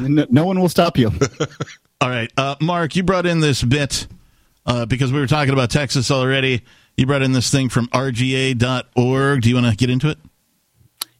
[0.00, 1.10] No, no one will stop you.
[2.00, 4.06] All right, uh, Mark, you brought in this bit
[4.66, 6.62] uh, because we were talking about Texas already.
[6.96, 9.42] You brought in this thing from RGA.org.
[9.42, 10.18] Do you want to get into it?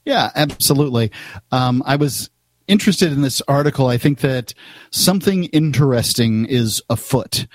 [0.04, 1.10] Yeah, absolutely.
[1.50, 2.30] Um, I was
[2.66, 3.88] interested in this article.
[3.88, 4.54] I think that
[4.90, 7.46] something interesting is afoot.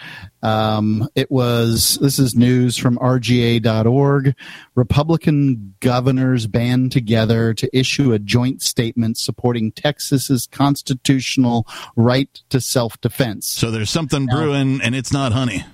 [0.42, 4.36] Um, it was, this is news from RGA.org.
[4.76, 13.00] Republican governors band together to issue a joint statement supporting Texas's constitutional right to self
[13.02, 13.48] defense.
[13.48, 15.66] So there's something brewing, and it's not honey.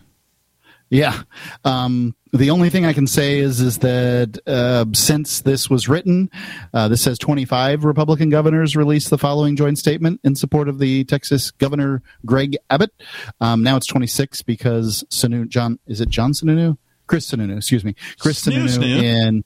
[0.90, 1.24] Yeah.
[1.64, 6.30] Um, the only thing I can say is is that uh, since this was written,
[6.74, 11.04] uh, this says 25 Republican governors released the following joint statement in support of the
[11.06, 12.92] Texas Governor Greg Abbott.
[13.40, 16.78] Um, now it's 26 because Sununu, John is it John Sununu?
[17.08, 19.04] Chris Sununu, excuse me, Chris Snoo, Sununu snoo.
[19.04, 19.44] in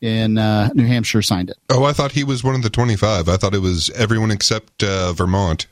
[0.00, 1.56] in uh, New Hampshire signed it.
[1.68, 3.28] Oh, I thought he was one of the 25.
[3.28, 5.66] I thought it was everyone except uh, Vermont.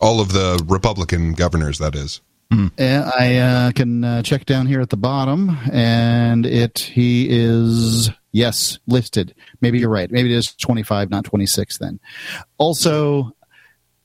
[0.00, 2.20] All of the Republican governors, that is.
[2.50, 8.10] Uh, I uh, can uh, check down here at the bottom, and it he is
[8.32, 9.34] yes listed.
[9.60, 10.10] Maybe you're right.
[10.10, 11.78] Maybe it is 25, not 26.
[11.78, 12.00] Then,
[12.56, 13.34] also,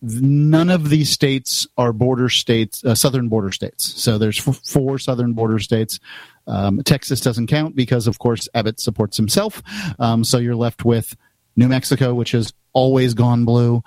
[0.01, 4.01] none of these states are border states, uh, southern border states.
[4.01, 5.99] So there's f- four southern border states.
[6.45, 9.63] Um, Texas doesn't count because, of course, Abbott supports himself.
[9.99, 11.15] Um, so you're left with
[11.55, 13.81] New Mexico, which has always gone blue,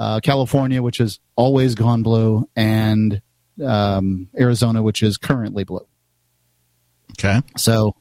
[0.00, 3.22] uh, California, which has always gone blue, and
[3.62, 5.86] um, Arizona, which is currently blue.
[7.20, 7.42] Okay.
[7.56, 7.96] So,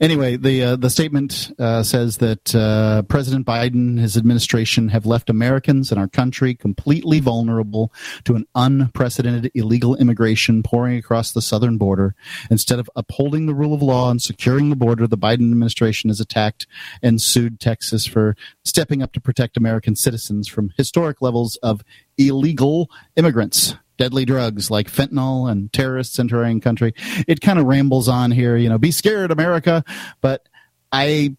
[0.00, 5.06] anyway, the uh, the statement uh, says that uh, President Biden and his administration have
[5.06, 7.92] left Americans and our country completely vulnerable
[8.24, 12.14] to an unprecedented illegal immigration pouring across the southern border.
[12.50, 16.20] Instead of upholding the rule of law and securing the border, the Biden administration has
[16.20, 16.66] attacked
[17.02, 21.82] and sued Texas for stepping up to protect American citizens from historic levels of
[22.18, 26.94] illegal immigrants deadly drugs like fentanyl and terrorists entering country.
[27.26, 29.84] It kind of rambles on here, you know, be scared, America.
[30.22, 30.48] But
[30.90, 31.36] I,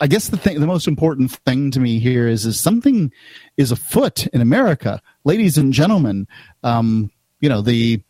[0.00, 3.12] I guess the thing, the most important thing to me here is, is something
[3.56, 6.26] is afoot in America, ladies and gentlemen.
[6.64, 8.02] Um, you know, the,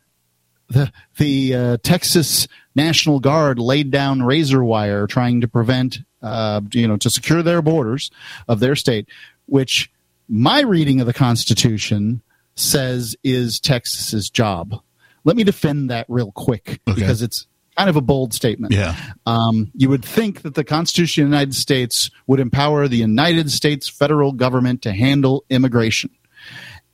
[0.68, 6.88] the, the uh, Texas National Guard laid down razor wire trying to prevent, uh, you
[6.88, 8.10] know, to secure their borders
[8.48, 9.08] of their state,
[9.46, 9.90] which
[10.28, 12.22] my reading of the Constitution
[12.56, 14.74] says is Texas's job.
[15.24, 16.94] Let me defend that real quick Okay.
[17.00, 18.72] because it's kind of a bold statement.
[18.72, 18.96] Yeah.
[19.26, 23.50] Um, you would think that the Constitution of the United States would empower the United
[23.50, 26.10] States federal government to handle immigration.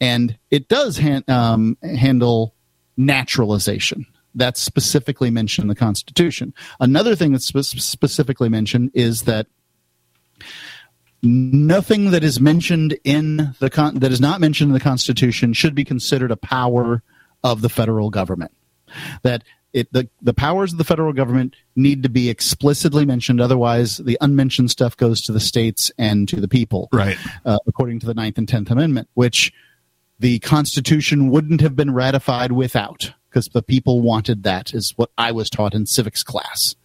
[0.01, 2.55] And it does han- um, handle
[2.97, 4.07] naturalization.
[4.35, 6.55] That's specifically mentioned in the Constitution.
[6.81, 9.47] Another thing that's spe- specifically mentioned is that
[11.23, 15.75] nothing that is mentioned in the con- that is not mentioned in the Constitution should
[15.75, 17.03] be considered a power
[17.45, 18.53] of the federal government.
[19.23, 23.41] That it the, the powers of the federal government need to be explicitly mentioned.
[23.41, 26.89] Otherwise, the unmentioned stuff goes to the states and to the people.
[26.93, 27.17] Right.
[27.45, 29.53] Uh, according to the Ninth and Tenth Amendment, which
[30.19, 35.33] the Constitution wouldn't have been ratified without, because the people wanted that, is what I
[35.33, 36.77] was taught in civics class.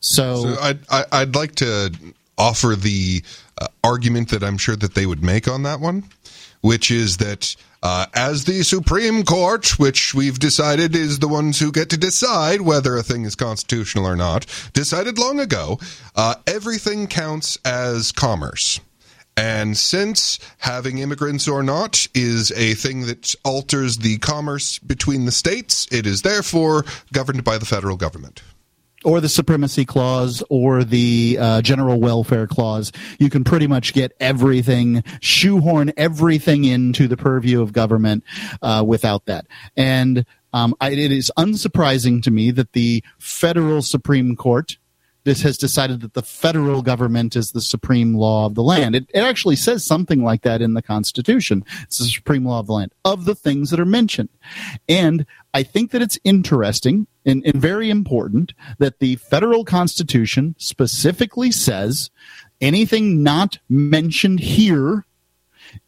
[0.00, 1.92] So, So I'd, I- I'd like to
[2.38, 3.22] offer the
[3.60, 6.04] uh, argument that I'm sure that they would make on that one,
[6.60, 11.70] which is that uh, as the Supreme Court, which we've decided is the ones who
[11.70, 15.78] get to decide whether a thing is constitutional or not, decided long ago,
[16.16, 18.80] uh, everything counts as commerce.
[19.36, 25.32] And since having immigrants or not is a thing that alters the commerce between the
[25.32, 28.42] states, it is therefore governed by the federal government.
[29.04, 32.92] Or the supremacy clause or the uh, general welfare clause.
[33.18, 38.24] You can pretty much get everything, shoehorn everything into the purview of government
[38.62, 39.46] uh, without that.
[39.76, 44.78] And um, I, it is unsurprising to me that the federal Supreme Court
[45.24, 48.94] this has decided that the federal government is the supreme law of the land.
[48.94, 51.64] It, it actually says something like that in the Constitution.
[51.82, 54.28] It's the supreme law of the land of the things that are mentioned.
[54.88, 61.50] And I think that it's interesting and, and very important that the federal constitution specifically
[61.50, 62.10] says
[62.60, 65.04] anything not mentioned here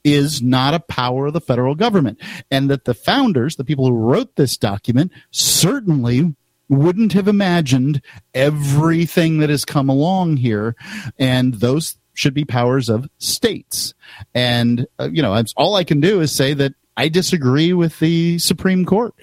[0.03, 2.21] is not a power of the federal government.
[2.51, 6.35] And that the founders, the people who wrote this document, certainly
[6.69, 8.03] wouldn't have imagined
[8.35, 10.75] everything that has come along here.
[11.19, 13.95] And those should be powers of states.
[14.35, 18.39] And, uh, you know, all I can do is say that I disagree with the
[18.39, 19.14] Supreme Court.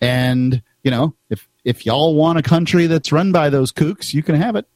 [0.00, 4.22] And, you know, if, if y'all want a country that's run by those kooks, you
[4.22, 4.66] can have it.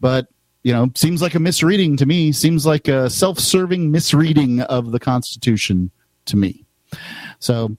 [0.00, 0.28] But
[0.66, 2.32] you know, seems like a misreading to me.
[2.32, 5.92] Seems like a self-serving misreading of the Constitution
[6.24, 6.66] to me.
[7.38, 7.76] So,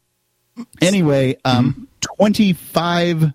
[0.82, 3.34] anyway, um, 25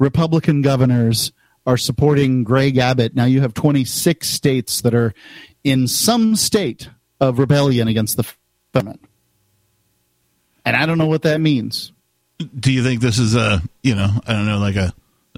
[0.00, 1.30] Republican governors
[1.66, 3.14] are supporting Greg Abbott.
[3.14, 5.14] Now you have 26 states that are
[5.62, 6.90] in some state
[7.20, 8.28] of rebellion against the
[8.72, 9.04] government.
[10.64, 11.92] And I don't know what that means.
[12.58, 14.92] Do you think this is a, you know, I don't know, like a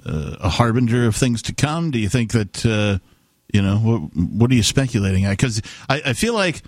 [0.05, 1.91] a harbinger of things to come?
[1.91, 2.99] Do you think that uh,
[3.53, 5.31] you know, what, what are you speculating at?
[5.31, 6.61] Because I, I feel like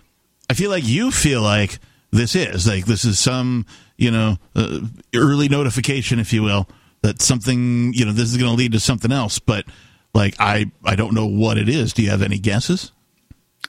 [0.50, 1.80] I feel like you feel like
[2.12, 3.66] this is like this is some
[3.98, 4.80] you know uh,
[5.14, 6.68] early notification, if you will,
[7.06, 9.40] that something you know this is going to lead to something else.
[9.40, 9.66] But
[10.14, 11.94] like I I don't know what it is.
[11.94, 12.92] Do you have any guesses?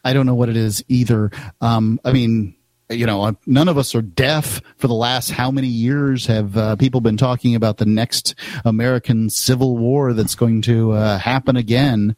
[0.05, 1.31] I don't know what it is either.
[1.61, 2.55] Um, I mean,
[2.89, 4.61] you know, none of us are deaf.
[4.79, 8.35] For the last how many years have uh, people been talking about the next
[8.65, 12.17] American Civil War that's going to uh, happen again?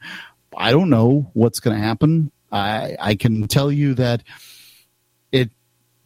[0.56, 2.30] I don't know what's going to happen.
[2.52, 4.22] I I can tell you that
[5.32, 5.50] it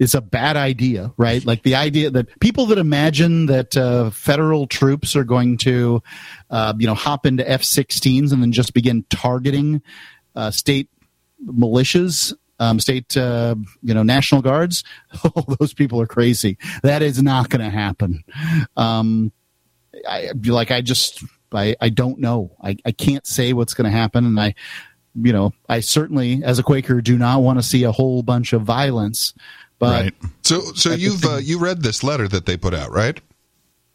[0.03, 1.45] is a bad idea, right?
[1.45, 6.03] Like the idea that people that imagine that uh, federal troops are going to,
[6.51, 9.81] uh, you know, hop into F-16s and then just begin targeting
[10.35, 10.89] uh, state
[11.45, 12.35] militias.
[12.61, 14.85] Um, state, uh, you know, national guards.
[15.25, 16.59] Oh, those people are crazy.
[16.85, 18.23] That is not going to happen.
[18.77, 19.33] Um,
[20.09, 20.71] I like.
[20.71, 22.57] I just I, I don't know.
[22.63, 24.25] I, I can't say what's going to happen.
[24.25, 24.55] And I,
[25.15, 28.53] you know, I certainly, as a Quaker, do not want to see a whole bunch
[28.53, 29.35] of violence.
[29.83, 30.15] But right.
[30.43, 33.21] so, so you've uh, you read this letter that they put out, right?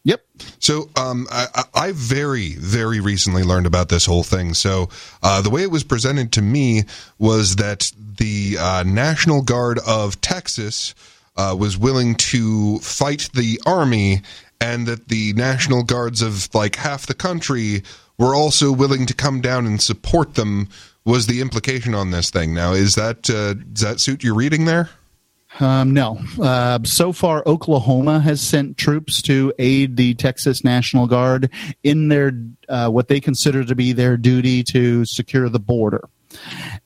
[0.04, 0.22] Yep.
[0.58, 4.52] So um, I, I, very, very recently learned about this whole thing.
[4.52, 4.90] So
[5.22, 6.82] uh, the way it was presented to me
[7.18, 10.94] was that the uh, National Guard of Texas
[11.38, 14.20] uh, was willing to fight the Army
[14.60, 17.82] and that the National Guards of like half the country
[18.18, 20.68] were also willing to come down and support them
[21.06, 22.52] was the implication on this thing.
[22.52, 24.90] Now, is that uh, does that suit your reading there?
[25.60, 26.20] Um, no.
[26.40, 31.50] Uh, so far, Oklahoma has sent troops to aid the Texas National Guard
[31.82, 32.32] in their
[32.68, 36.08] uh, what they consider to be their duty to secure the border,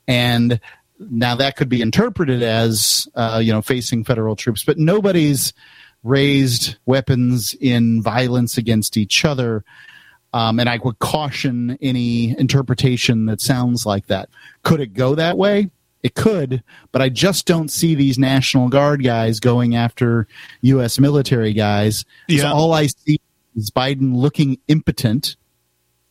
[0.06, 0.60] and
[0.98, 5.52] now that could be interpreted as uh, you know facing federal troops, but nobody's
[6.02, 9.64] raised weapons in violence against each other.
[10.34, 14.30] Um, and I would caution any interpretation that sounds like that.
[14.62, 15.70] Could it go that way?
[16.02, 20.26] It could, but I just don't see these National Guard guys going after
[20.62, 20.98] U.S.
[20.98, 22.04] military guys.
[22.26, 22.42] Yeah.
[22.42, 23.20] So all I see
[23.54, 25.36] is Biden looking impotent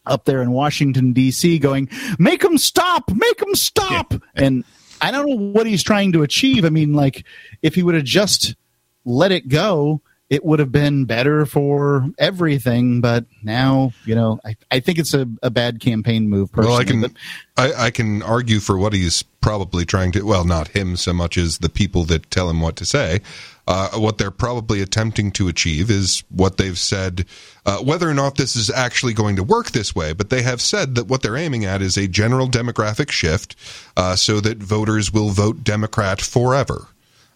[0.06, 4.14] up there in Washington, D.C., going, make them stop, make them stop.
[4.14, 4.20] Yeah.
[4.36, 4.64] and
[5.02, 6.64] I don't know what he's trying to achieve.
[6.64, 7.26] I mean, like,
[7.62, 8.56] if he would have just
[9.04, 13.02] let it go, it would have been better for everything.
[13.02, 16.54] But now, you know, I, I think it's a, a bad campaign move.
[16.54, 16.72] Personally.
[16.72, 17.16] Well, I can
[17.58, 20.22] I, I can argue for what he's probably trying to.
[20.22, 23.20] Well, not him so much as the people that tell him what to say.
[23.68, 27.26] Uh, what they're probably attempting to achieve is what they've said.
[27.66, 30.62] Uh, whether or not this is actually going to work this way, but they have
[30.62, 33.56] said that what they're aiming at is a general demographic shift,
[33.98, 36.88] uh, so that voters will vote Democrat forever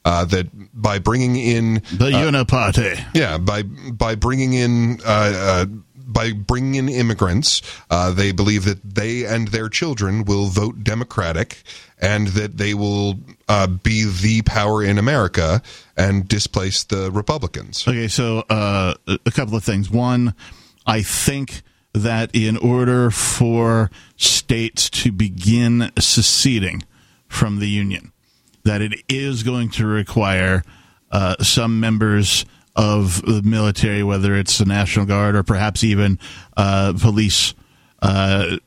[0.05, 5.65] uh, that by bringing in the uh, Uniparty, yeah, by by bringing in uh, uh
[6.07, 11.63] by bringing in immigrants, uh, they believe that they and their children will vote Democratic,
[11.99, 15.63] and that they will uh, be the power in America
[15.97, 17.85] and displace the Republicans.
[17.87, 18.95] Okay, so a
[19.31, 19.89] couple of things.
[19.89, 20.35] One,
[20.85, 26.83] I think that in order for states to begin seceding
[27.27, 28.11] from the union
[28.65, 30.63] that it is going to require
[31.11, 32.45] uh, some members
[32.75, 36.19] of the military, whether it's the National Guard or perhaps even
[36.57, 37.53] uh, police,
[38.01, 38.57] uh,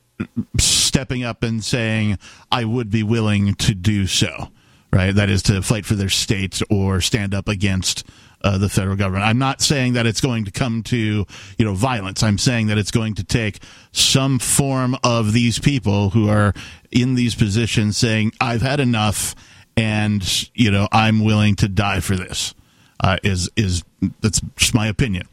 [0.57, 2.17] stepping up and saying,
[2.51, 4.49] I would be willing to do so,
[4.91, 5.13] right?
[5.13, 8.03] That is to fight for their states or stand up against.
[8.41, 9.25] Uh, the federal government.
[9.25, 11.25] I'm not saying that it's going to come to
[11.57, 12.23] you know violence.
[12.23, 13.59] I'm saying that it's going to take
[13.91, 16.53] some form of these people who are
[16.89, 19.35] in these positions saying, "I've had enough,"
[19.79, 22.53] and you know I'm willing to die for this.
[23.01, 23.83] Uh, is is
[24.19, 25.27] that's just my opinion.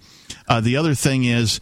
[0.49, 1.61] Uh, the other thing is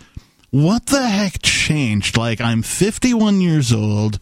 [0.50, 2.16] what the heck changed?
[2.16, 4.20] Like, I'm 51 years old.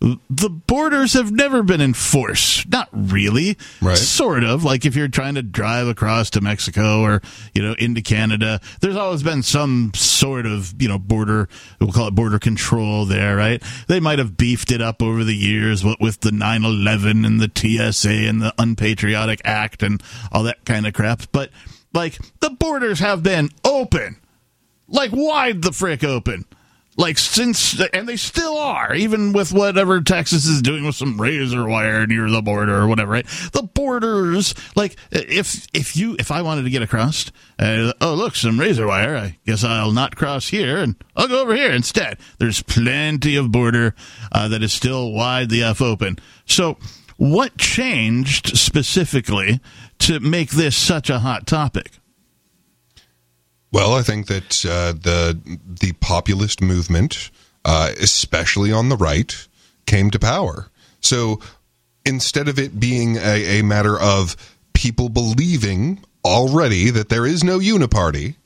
[0.00, 2.68] The borders have never been enforced.
[2.68, 3.58] Not really.
[3.82, 3.96] Right.
[3.96, 4.62] Sort of.
[4.62, 7.20] Like if you're trying to drive across to Mexico or,
[7.52, 11.48] you know, into Canada, there's always been some sort of, you know, border,
[11.80, 13.60] we'll call it border control there, right?
[13.88, 17.40] They might have beefed it up over the years what with the 9 11 and
[17.40, 21.22] the TSA and the Unpatriotic Act and all that kind of crap.
[21.32, 21.50] But,
[21.92, 24.18] like, the borders have been open
[24.88, 26.44] like wide the frick open
[26.98, 31.66] like since and they still are even with whatever texas is doing with some razor
[31.66, 33.26] wire near the border or whatever right?
[33.52, 38.36] The borders like if if you if i wanted to get across uh, oh look
[38.36, 42.18] some razor wire i guess i'll not cross here and i'll go over here instead.
[42.38, 43.94] There's plenty of border
[44.32, 46.18] uh, that is still wide the f open.
[46.44, 46.78] So
[47.16, 49.60] what changed specifically
[50.00, 51.98] to make this such a hot topic
[53.70, 57.30] Well, I think that uh, the the populist movement,
[57.64, 59.46] uh, especially on the right,
[59.86, 60.70] came to power.
[61.00, 61.40] So
[62.04, 64.36] instead of it being a, a matter of
[64.72, 68.36] people believing already that there is no uniparty,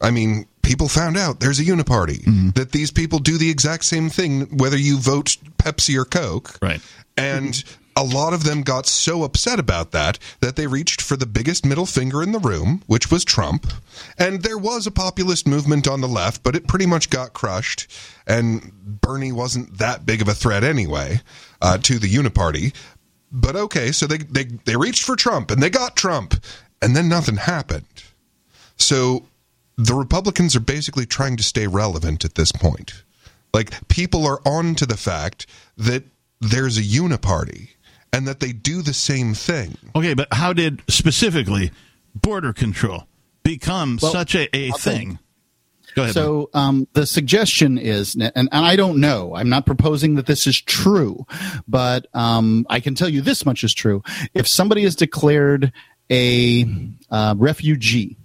[0.00, 2.24] I mean, people found out there's a uniparty.
[2.54, 6.58] That these people do the exact same thing whether you vote Pepsi or Coke.
[6.60, 6.80] Right.
[7.16, 7.62] And
[7.94, 11.66] a lot of them got so upset about that that they reached for the biggest
[11.66, 13.66] middle finger in the room, which was Trump.
[14.18, 17.90] And there was a populist movement on the left, but it pretty much got crushed.
[18.26, 21.20] And Bernie wasn't that big of a threat anyway
[21.60, 22.74] uh, to the Uniparty.
[23.30, 26.34] But okay, so they, they, they reached for Trump and they got Trump,
[26.80, 27.86] and then nothing happened.
[28.76, 29.26] So
[29.76, 33.02] the Republicans are basically trying to stay relevant at this point.
[33.54, 36.04] Like people are on to the fact that
[36.40, 37.70] there's a uniparty
[38.12, 39.76] and that they do the same thing.
[39.94, 41.70] Okay, but how did specifically
[42.14, 43.06] border control
[43.42, 45.18] become Well, such a, a I'll thing?
[45.94, 46.14] Go ahead.
[46.14, 50.46] So um, the suggestion is, and, and I don't know, I'm not proposing that this
[50.46, 51.26] is true,
[51.68, 54.02] but um, I can tell you this much is true.
[54.32, 55.72] If somebody is declared
[56.10, 56.66] a
[57.10, 58.16] uh, refugee,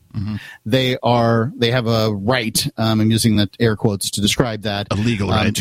[0.66, 2.68] they are they have a right.
[2.78, 4.88] Um, I'm using the air quotes to describe that.
[4.92, 5.56] A legal um, right.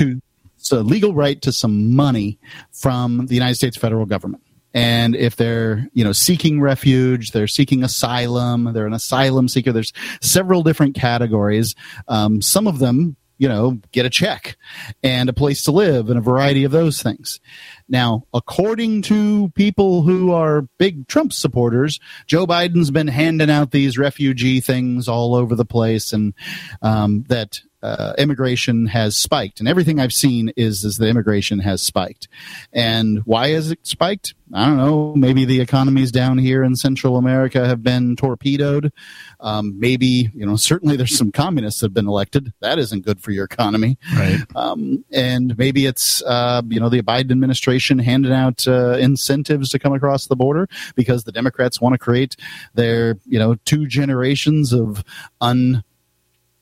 [0.68, 2.38] To so legal right to some money
[2.72, 4.42] from the United States federal government.
[4.74, 9.72] And if they're, you know, seeking refuge, they're seeking asylum, they're an asylum seeker.
[9.72, 11.74] There's several different categories.
[12.08, 14.56] Um, some of them, you know, get a check
[15.02, 17.40] and a place to live and a variety of those things.
[17.88, 23.96] Now, according to people who are big Trump supporters, Joe Biden's been handing out these
[23.96, 26.34] refugee things all over the place, and
[26.82, 29.60] um, that uh, immigration has spiked.
[29.60, 32.28] And everything I've seen is is that immigration has spiked.
[32.72, 34.34] And why has it spiked?
[34.54, 35.12] I don't know.
[35.16, 38.92] Maybe the economies down here in Central America have been torpedoed.
[39.40, 40.56] Um, maybe you know.
[40.56, 42.52] Certainly, there's some communists that have been elected.
[42.60, 43.98] That isn't good for your economy.
[44.14, 44.40] Right.
[44.54, 49.78] Um, and maybe it's uh, you know the Biden administration handing out uh, incentives to
[49.78, 52.36] come across the border because the Democrats want to create
[52.74, 55.04] their you know two generations of
[55.40, 55.82] un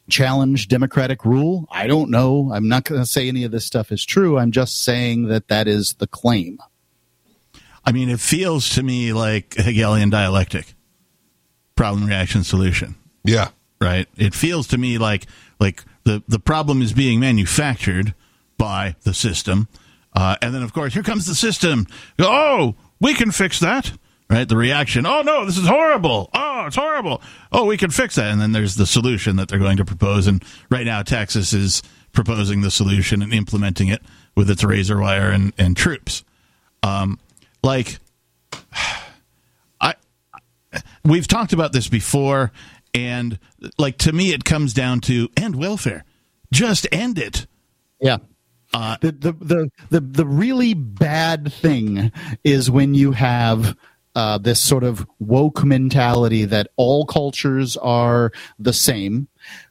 [0.08, 3.90] challenge democratic rule i don't know i'm not going to say any of this stuff
[3.90, 6.58] is true i'm just saying that that is the claim
[7.84, 10.74] I mean, it feels to me like Hegelian dialectic,
[11.76, 12.94] problem, reaction, solution.
[13.24, 13.50] Yeah.
[13.80, 14.08] Right.
[14.16, 15.26] It feels to me like
[15.60, 18.14] like the the problem is being manufactured
[18.56, 19.68] by the system,
[20.14, 21.86] uh, and then of course here comes the system.
[22.18, 23.92] Oh, we can fix that.
[24.30, 24.48] Right.
[24.48, 25.04] The reaction.
[25.06, 26.30] Oh no, this is horrible.
[26.34, 27.20] Oh, it's horrible.
[27.52, 28.30] Oh, we can fix that.
[28.32, 30.26] And then there's the solution that they're going to propose.
[30.26, 34.02] And right now, Texas is proposing the solution and implementing it
[34.34, 36.24] with its razor wire and, and troops.
[36.82, 37.18] Um,
[37.62, 37.98] like
[39.80, 39.94] I
[41.04, 42.50] we've talked about this before
[42.94, 43.38] and
[43.78, 46.04] like to me it comes down to end welfare.
[46.52, 47.46] Just end it.
[48.00, 48.18] yeah
[48.72, 52.10] Uh, the, the the the the really bad thing
[52.42, 53.76] is when you have
[54.14, 59.28] uh, this sort of woke mentality that all cultures are the same.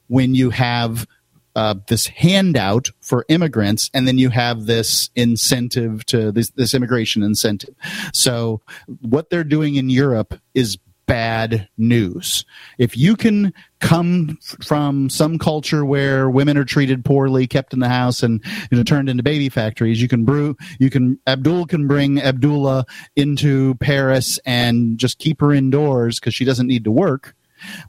[0.08, 1.08] When you have
[1.56, 7.24] uh, this handout for immigrants, and then you have this incentive to this this immigration
[7.24, 7.76] incentive.
[8.12, 8.62] So
[9.02, 12.46] what they're doing in Europe is bad news.
[12.78, 17.90] If you can come from some culture where women are treated poorly, kept in the
[17.90, 20.56] house, and you know turned into baby factories, you can brew.
[20.80, 22.86] You can Abdul can bring Abdullah
[23.16, 27.36] into Paris and just keep her indoors because she doesn't need to work.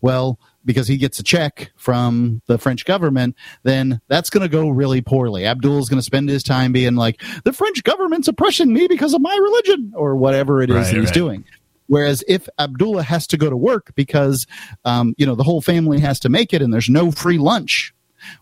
[0.00, 4.68] Well, because he gets a check from the French government, then that's going to go
[4.68, 5.44] really poorly.
[5.44, 9.20] Abdul's going to spend his time being like, the French government's oppressing me because of
[9.20, 11.14] my religion or whatever it is Right, that he's right.
[11.14, 11.44] doing.
[11.86, 14.46] Whereas if Abdullah has to go to work because,
[14.84, 17.94] um, you know, the whole family has to make it and there's no free lunch,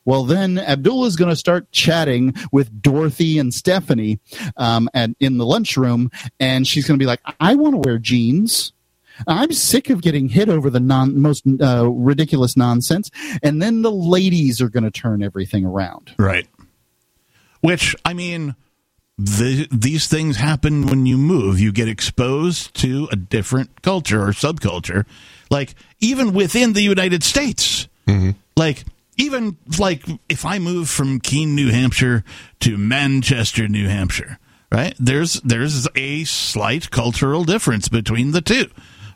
[0.05, 4.21] Well, then Abdullah's going to start chatting with Dorothy and Stephanie
[4.57, 7.99] um, and in the lunchroom, and she's going to be like, "I want to wear
[7.99, 8.73] jeans."
[9.27, 13.11] I'm sick of getting hit over the non most uh, ridiculous nonsense,
[13.43, 16.15] and then the ladies are going to turn everything around.
[16.19, 16.49] Right.
[17.61, 18.57] Which I mean,
[19.25, 21.61] the, these things happen when you move.
[21.61, 25.07] You get exposed to a different culture or subculture,
[25.51, 27.89] like even within the United States.
[28.09, 28.31] Mm-hmm.
[28.57, 28.85] Like
[29.17, 32.25] even like if I move from Keene, New Hampshire
[32.61, 34.39] to Manchester, New Hampshire,
[34.73, 34.95] right?
[34.99, 38.67] There's there's a slight cultural difference between the two,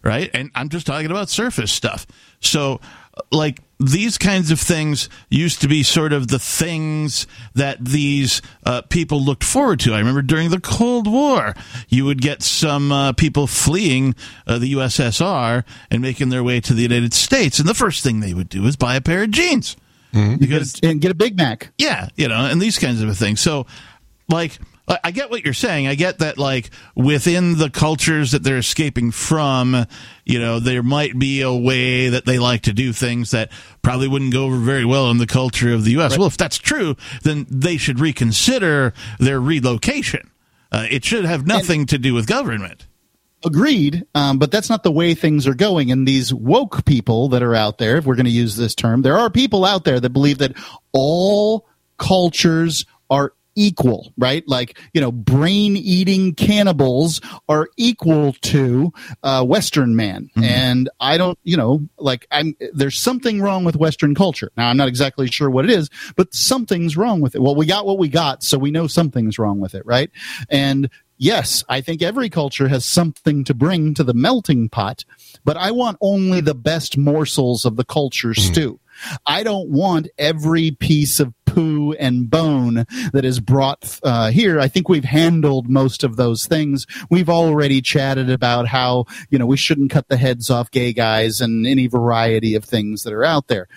[0.05, 0.31] right?
[0.33, 2.07] And I'm just talking about surface stuff.
[2.41, 2.81] So
[3.33, 8.83] like these kinds of things used to be sort of the things that these uh,
[8.83, 9.93] people looked forward to.
[9.93, 11.55] I remember during the Cold War,
[11.89, 14.15] you would get some uh, people fleeing
[14.47, 18.21] uh, the USSR and making their way to the United States, and the first thing
[18.21, 19.77] they would do is buy a pair of jeans
[20.39, 21.73] because and get a Big Mac.
[21.77, 23.41] yeah, you know, and these kinds of things.
[23.41, 23.67] So,
[24.29, 24.59] like,
[24.89, 25.87] I I get what you're saying.
[25.87, 29.87] I get that, like, within the cultures that they're escaping from,
[30.25, 33.51] you know, there might be a way that they like to do things that
[33.83, 36.19] probably wouldn't go over very well in the culture of the U.S.
[36.19, 40.31] Well, if that's true, then they should reconsider their relocation.
[40.73, 42.87] Uh, it should have nothing to do with government.
[43.45, 45.93] Agreed, um, but that's not the way things are going.
[45.93, 49.03] And these woke people that are out there, if we're going to use this term,
[49.03, 50.55] there are people out there that believe that
[50.93, 51.69] all
[51.99, 54.47] cultures are equal, right?
[54.47, 58.93] Like, you know, brain eating cannibals are equal to
[59.23, 60.31] uh, Western man.
[60.45, 64.53] And I don't, you know, like, I'm, there's something wrong with Western culture.
[64.57, 67.43] Now, I'm not exactly sure what it is, but something's wrong with it.
[67.43, 70.11] Well, we got what we got, so we know something's wrong with it, right?
[70.51, 75.05] And yes, I think every culture has something to bring to the melting pot,
[75.45, 78.79] but I want only the best morsels of the culture stew.
[79.25, 84.61] I don't want every piece of poo and bone that is brought uh, here.
[84.61, 86.87] I think we've handled most of those things.
[87.09, 91.41] We've already chatted about how, you know, we shouldn't cut the heads off gay guys
[91.41, 93.69] and any variety of things that are out there.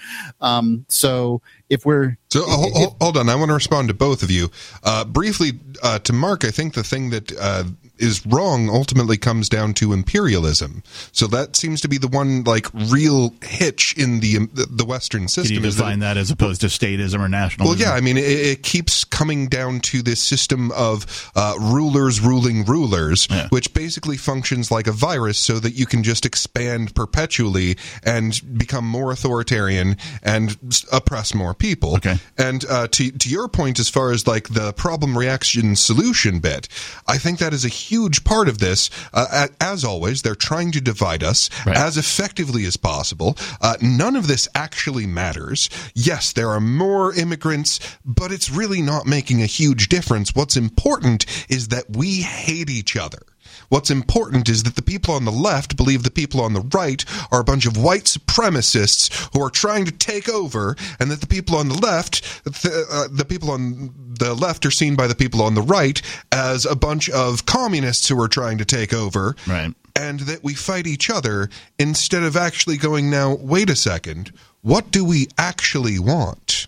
[0.42, 4.24] Um, so if we're So hold, hold- hold on, I want to respond to both
[4.24, 4.50] of you
[4.84, 5.54] uh, briefly.
[5.82, 7.64] Uh, to Mark, I think the thing that uh,
[8.00, 10.84] is wrong ultimately comes down to imperialism.
[11.12, 15.28] So that seems to be the one like real hitch in the the Western Can
[15.28, 15.58] system.
[15.58, 17.66] you is that- define that as opposed to statism or nationalism?
[17.66, 22.20] well, yeah, I mean, it, it keeps coming down to this system of uh, rulers
[22.22, 27.78] ruling rulers, which basically functions like a virus so that you can just expand perpetually
[28.04, 30.58] and become more authoritarian and
[30.92, 31.96] oppress more people.
[31.96, 32.18] Okay.
[32.38, 36.68] And uh, to, to your point, as far as like the problem reaction solution bit,
[37.08, 38.90] I think that is a huge part of this.
[39.14, 43.38] Uh, as always, they're trying to divide us as effectively as possible.
[43.62, 45.70] Uh, none of this actually matters.
[45.96, 50.36] Yes, there are more immigrants, but it's really not making a huge difference.
[50.36, 53.22] What's important is that we hate each other.
[53.70, 57.06] What's important is that the people on the left believe the people on the right
[57.32, 61.28] are a bunch of white supremacists who are trying to take over, and that the
[61.28, 65.16] people on the left, the, uh, the people on the left are seen by the
[65.16, 66.02] people on the right
[66.32, 69.36] as a bunch of communists who are trying to take over.
[69.48, 69.74] Right.
[69.96, 74.92] And that we fight each other instead of actually going, now, wait a second, what
[74.92, 76.68] do we actually want?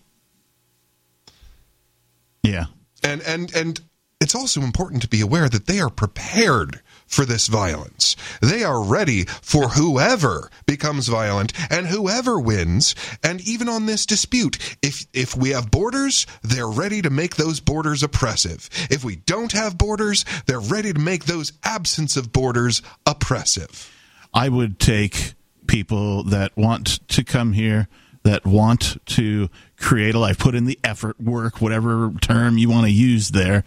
[2.44, 2.66] Yeah.
[3.04, 3.82] And and and
[4.20, 6.82] it's also important to be aware that they are prepared
[7.12, 8.16] for this violence.
[8.42, 12.96] They are ready for whoever becomes violent and whoever wins.
[13.22, 17.60] And even on this dispute, if if we have borders, they're ready to make those
[17.60, 18.70] borders oppressive.
[18.90, 23.92] If we don't have borders, they're ready to make those absence of borders oppressive.
[24.34, 25.34] I would take
[25.68, 27.90] people that want to come here,
[28.24, 32.86] that want to create a life, put in the effort, work, whatever term you want
[32.86, 33.66] to use there,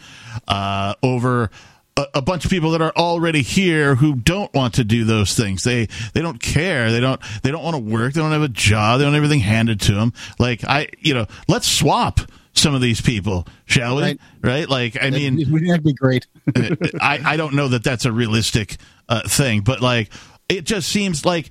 [0.49, 1.51] uh, over
[1.97, 5.35] a, a bunch of people that are already here who don't want to do those
[5.35, 5.65] things.
[5.65, 6.91] They they don't care.
[6.91, 8.15] They don't they don't want to work.
[8.15, 8.99] They don't have a job.
[8.99, 10.13] They don't have everything handed to them.
[10.39, 12.21] Like I, you know, let's swap
[12.53, 14.03] some of these people, shall we?
[14.03, 14.21] Right.
[14.43, 14.69] Right?
[14.69, 15.37] Like I mean,
[15.67, 16.27] that'd be great.
[17.01, 18.77] I, I don't know that that's a realistic
[19.09, 20.13] uh, thing, but like
[20.49, 21.51] it just seems like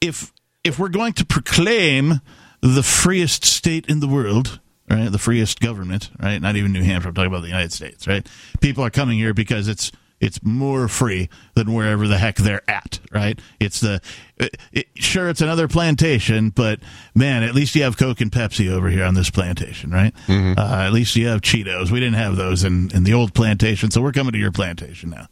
[0.00, 0.32] if
[0.64, 2.20] if we're going to proclaim
[2.60, 4.60] the freest state in the world,
[4.90, 8.06] right, the freest government, right, not even New Hampshire, I'm talking about the United States,
[8.06, 8.26] right,
[8.60, 13.00] people are coming here because it's it's more free than wherever the heck they're at,
[13.12, 13.38] right?
[13.60, 14.00] It's the
[14.38, 16.80] it, it, sure it's another plantation, but
[17.14, 20.14] man, at least you have Coke and Pepsi over here on this plantation, right?
[20.58, 21.90] Uh, at least you have Cheetos.
[21.90, 25.10] We didn't have those in in the old plantation, so we're coming to your plantation
[25.10, 25.26] now,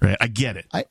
[0.00, 0.16] right?
[0.18, 0.64] I get it.
[0.72, 0.84] I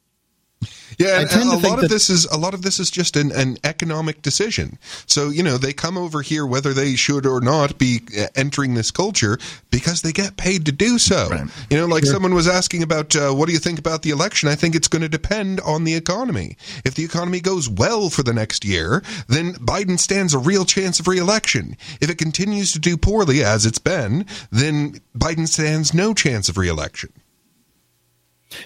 [0.98, 3.16] Yeah, and tend a lot of that- this is a lot of this is just
[3.16, 4.78] an, an economic decision.
[5.08, 8.76] So you know they come over here whether they should or not be uh, entering
[8.76, 9.40] this culture
[9.72, 11.28] because they get paid to do so.
[11.70, 14.50] You know, like someone was asking about uh, what do you think about the election?
[14.50, 16.58] I think it's going to depend on the economy.
[16.86, 21.00] If the economy goes well for the next year, then Biden stands a real chance
[21.00, 21.78] of re-election.
[22.02, 26.58] If it continues to do poorly as it's been, then Biden stands no chance of
[26.58, 27.12] re-election.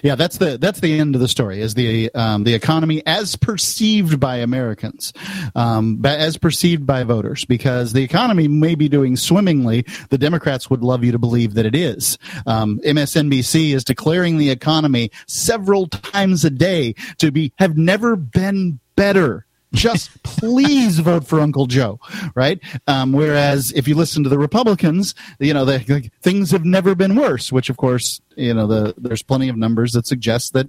[0.02, 1.60] Yeah, that's the that's the end of the story.
[1.60, 5.12] Is the um, the economy as perceived by Americans,
[5.54, 7.44] um, as perceived by voters?
[7.44, 9.84] Because the economy may be doing swimmingly.
[10.10, 12.18] The Democrats would love you to believe that it is.
[12.46, 18.80] Um, MSNBC is declaring the economy several times a day to be have never been
[18.96, 19.45] better.
[19.74, 21.98] Just please vote for Uncle Joe,
[22.34, 22.58] right?
[22.86, 26.94] Um, whereas if you listen to the Republicans, you know, the, like, things have never
[26.94, 27.50] been worse.
[27.52, 30.68] Which, of course, you know, the there's plenty of numbers that suggest that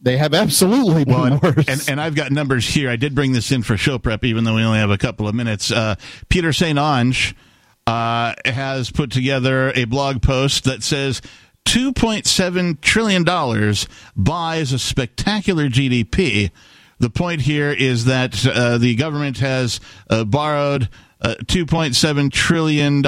[0.00, 1.68] they have absolutely been Well, and, worse.
[1.68, 2.88] and, and I've got numbers here.
[2.88, 5.28] I did bring this in for show prep, even though we only have a couple
[5.28, 5.70] of minutes.
[5.70, 5.96] Uh,
[6.30, 6.78] Peter St.
[6.78, 7.34] Onge
[7.86, 11.20] uh, has put together a blog post that says
[11.66, 13.24] $2.7 trillion
[14.16, 16.50] buys a spectacular GDP.
[17.00, 20.88] The point here is that uh, the government has uh, borrowed
[21.20, 23.04] uh, $2.7 trillion.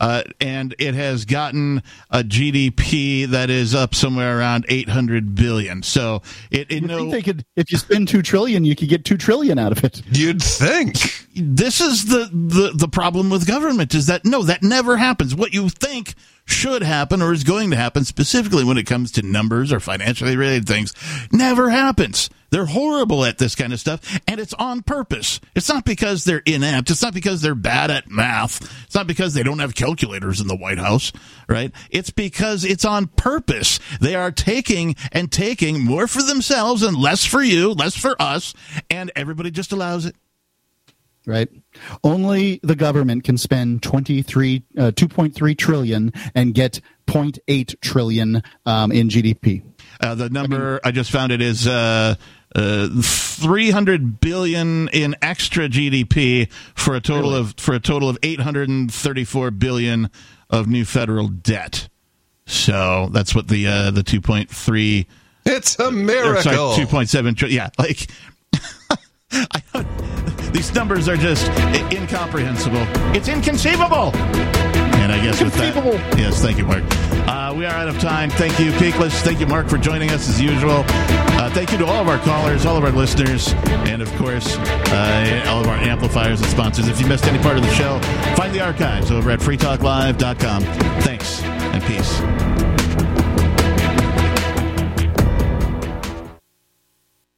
[0.00, 5.82] Uh, and it has gotten a GDP that is up somewhere around 800 billion.
[5.82, 6.22] So
[6.52, 9.04] it, it you no, think they could, if you spend two trillion, you could get
[9.04, 10.02] two trillion out of it.
[10.12, 11.26] You'd think.
[11.34, 15.34] this is the, the the problem with government is that no, that never happens.
[15.34, 19.22] What you think should happen or is going to happen, specifically when it comes to
[19.22, 20.94] numbers or financially related things,
[21.32, 22.30] never happens.
[22.50, 25.40] They're horrible at this kind of stuff, and it's on purpose.
[25.54, 26.90] It's not because they're inept.
[26.90, 28.62] It's not because they're bad at math.
[28.86, 31.12] It's not because they don't have calculators in the White House,
[31.48, 31.72] right?
[31.90, 33.80] It's because it's on purpose.
[34.00, 38.54] They are taking and taking more for themselves and less for you, less for us,
[38.88, 40.16] and everybody just allows it.
[41.26, 41.48] right?
[42.02, 49.08] Only the government can spend 23, uh, 2.3 trillion and get 0.8 trillion um, in
[49.08, 49.62] GDP.
[50.00, 52.14] Uh, the number I, just found it is uh,
[52.54, 59.50] uh, 300 billion in extra GDP for a total of for a total of 834
[59.52, 60.10] billion
[60.50, 61.88] of new federal debt.
[62.46, 65.06] So that's what the uh, the 2.3
[65.44, 66.42] It's a miracle.
[66.42, 67.56] sorry, 2.7 trillion.
[67.56, 68.10] Yeah, like
[69.30, 71.46] I don't, these numbers are just
[71.92, 72.84] incomprehensible.
[73.14, 74.16] It's inconceivable.
[74.16, 75.74] And I guess with that,
[76.18, 76.82] yes, thank you, Mark.
[77.28, 78.30] Uh, we are out of time.
[78.30, 79.20] Thank you, Peakless.
[79.20, 80.82] Thank you, Mark, for joining us as usual.
[80.88, 83.52] Uh, thank you to all of our callers, all of our listeners,
[83.86, 86.88] and of course, uh, all of our amplifiers and sponsors.
[86.88, 88.00] If you missed any part of the show,
[88.34, 90.62] find the archives over at freetalklive.com.
[91.02, 92.77] Thanks and peace.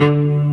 [0.00, 0.49] Thank you.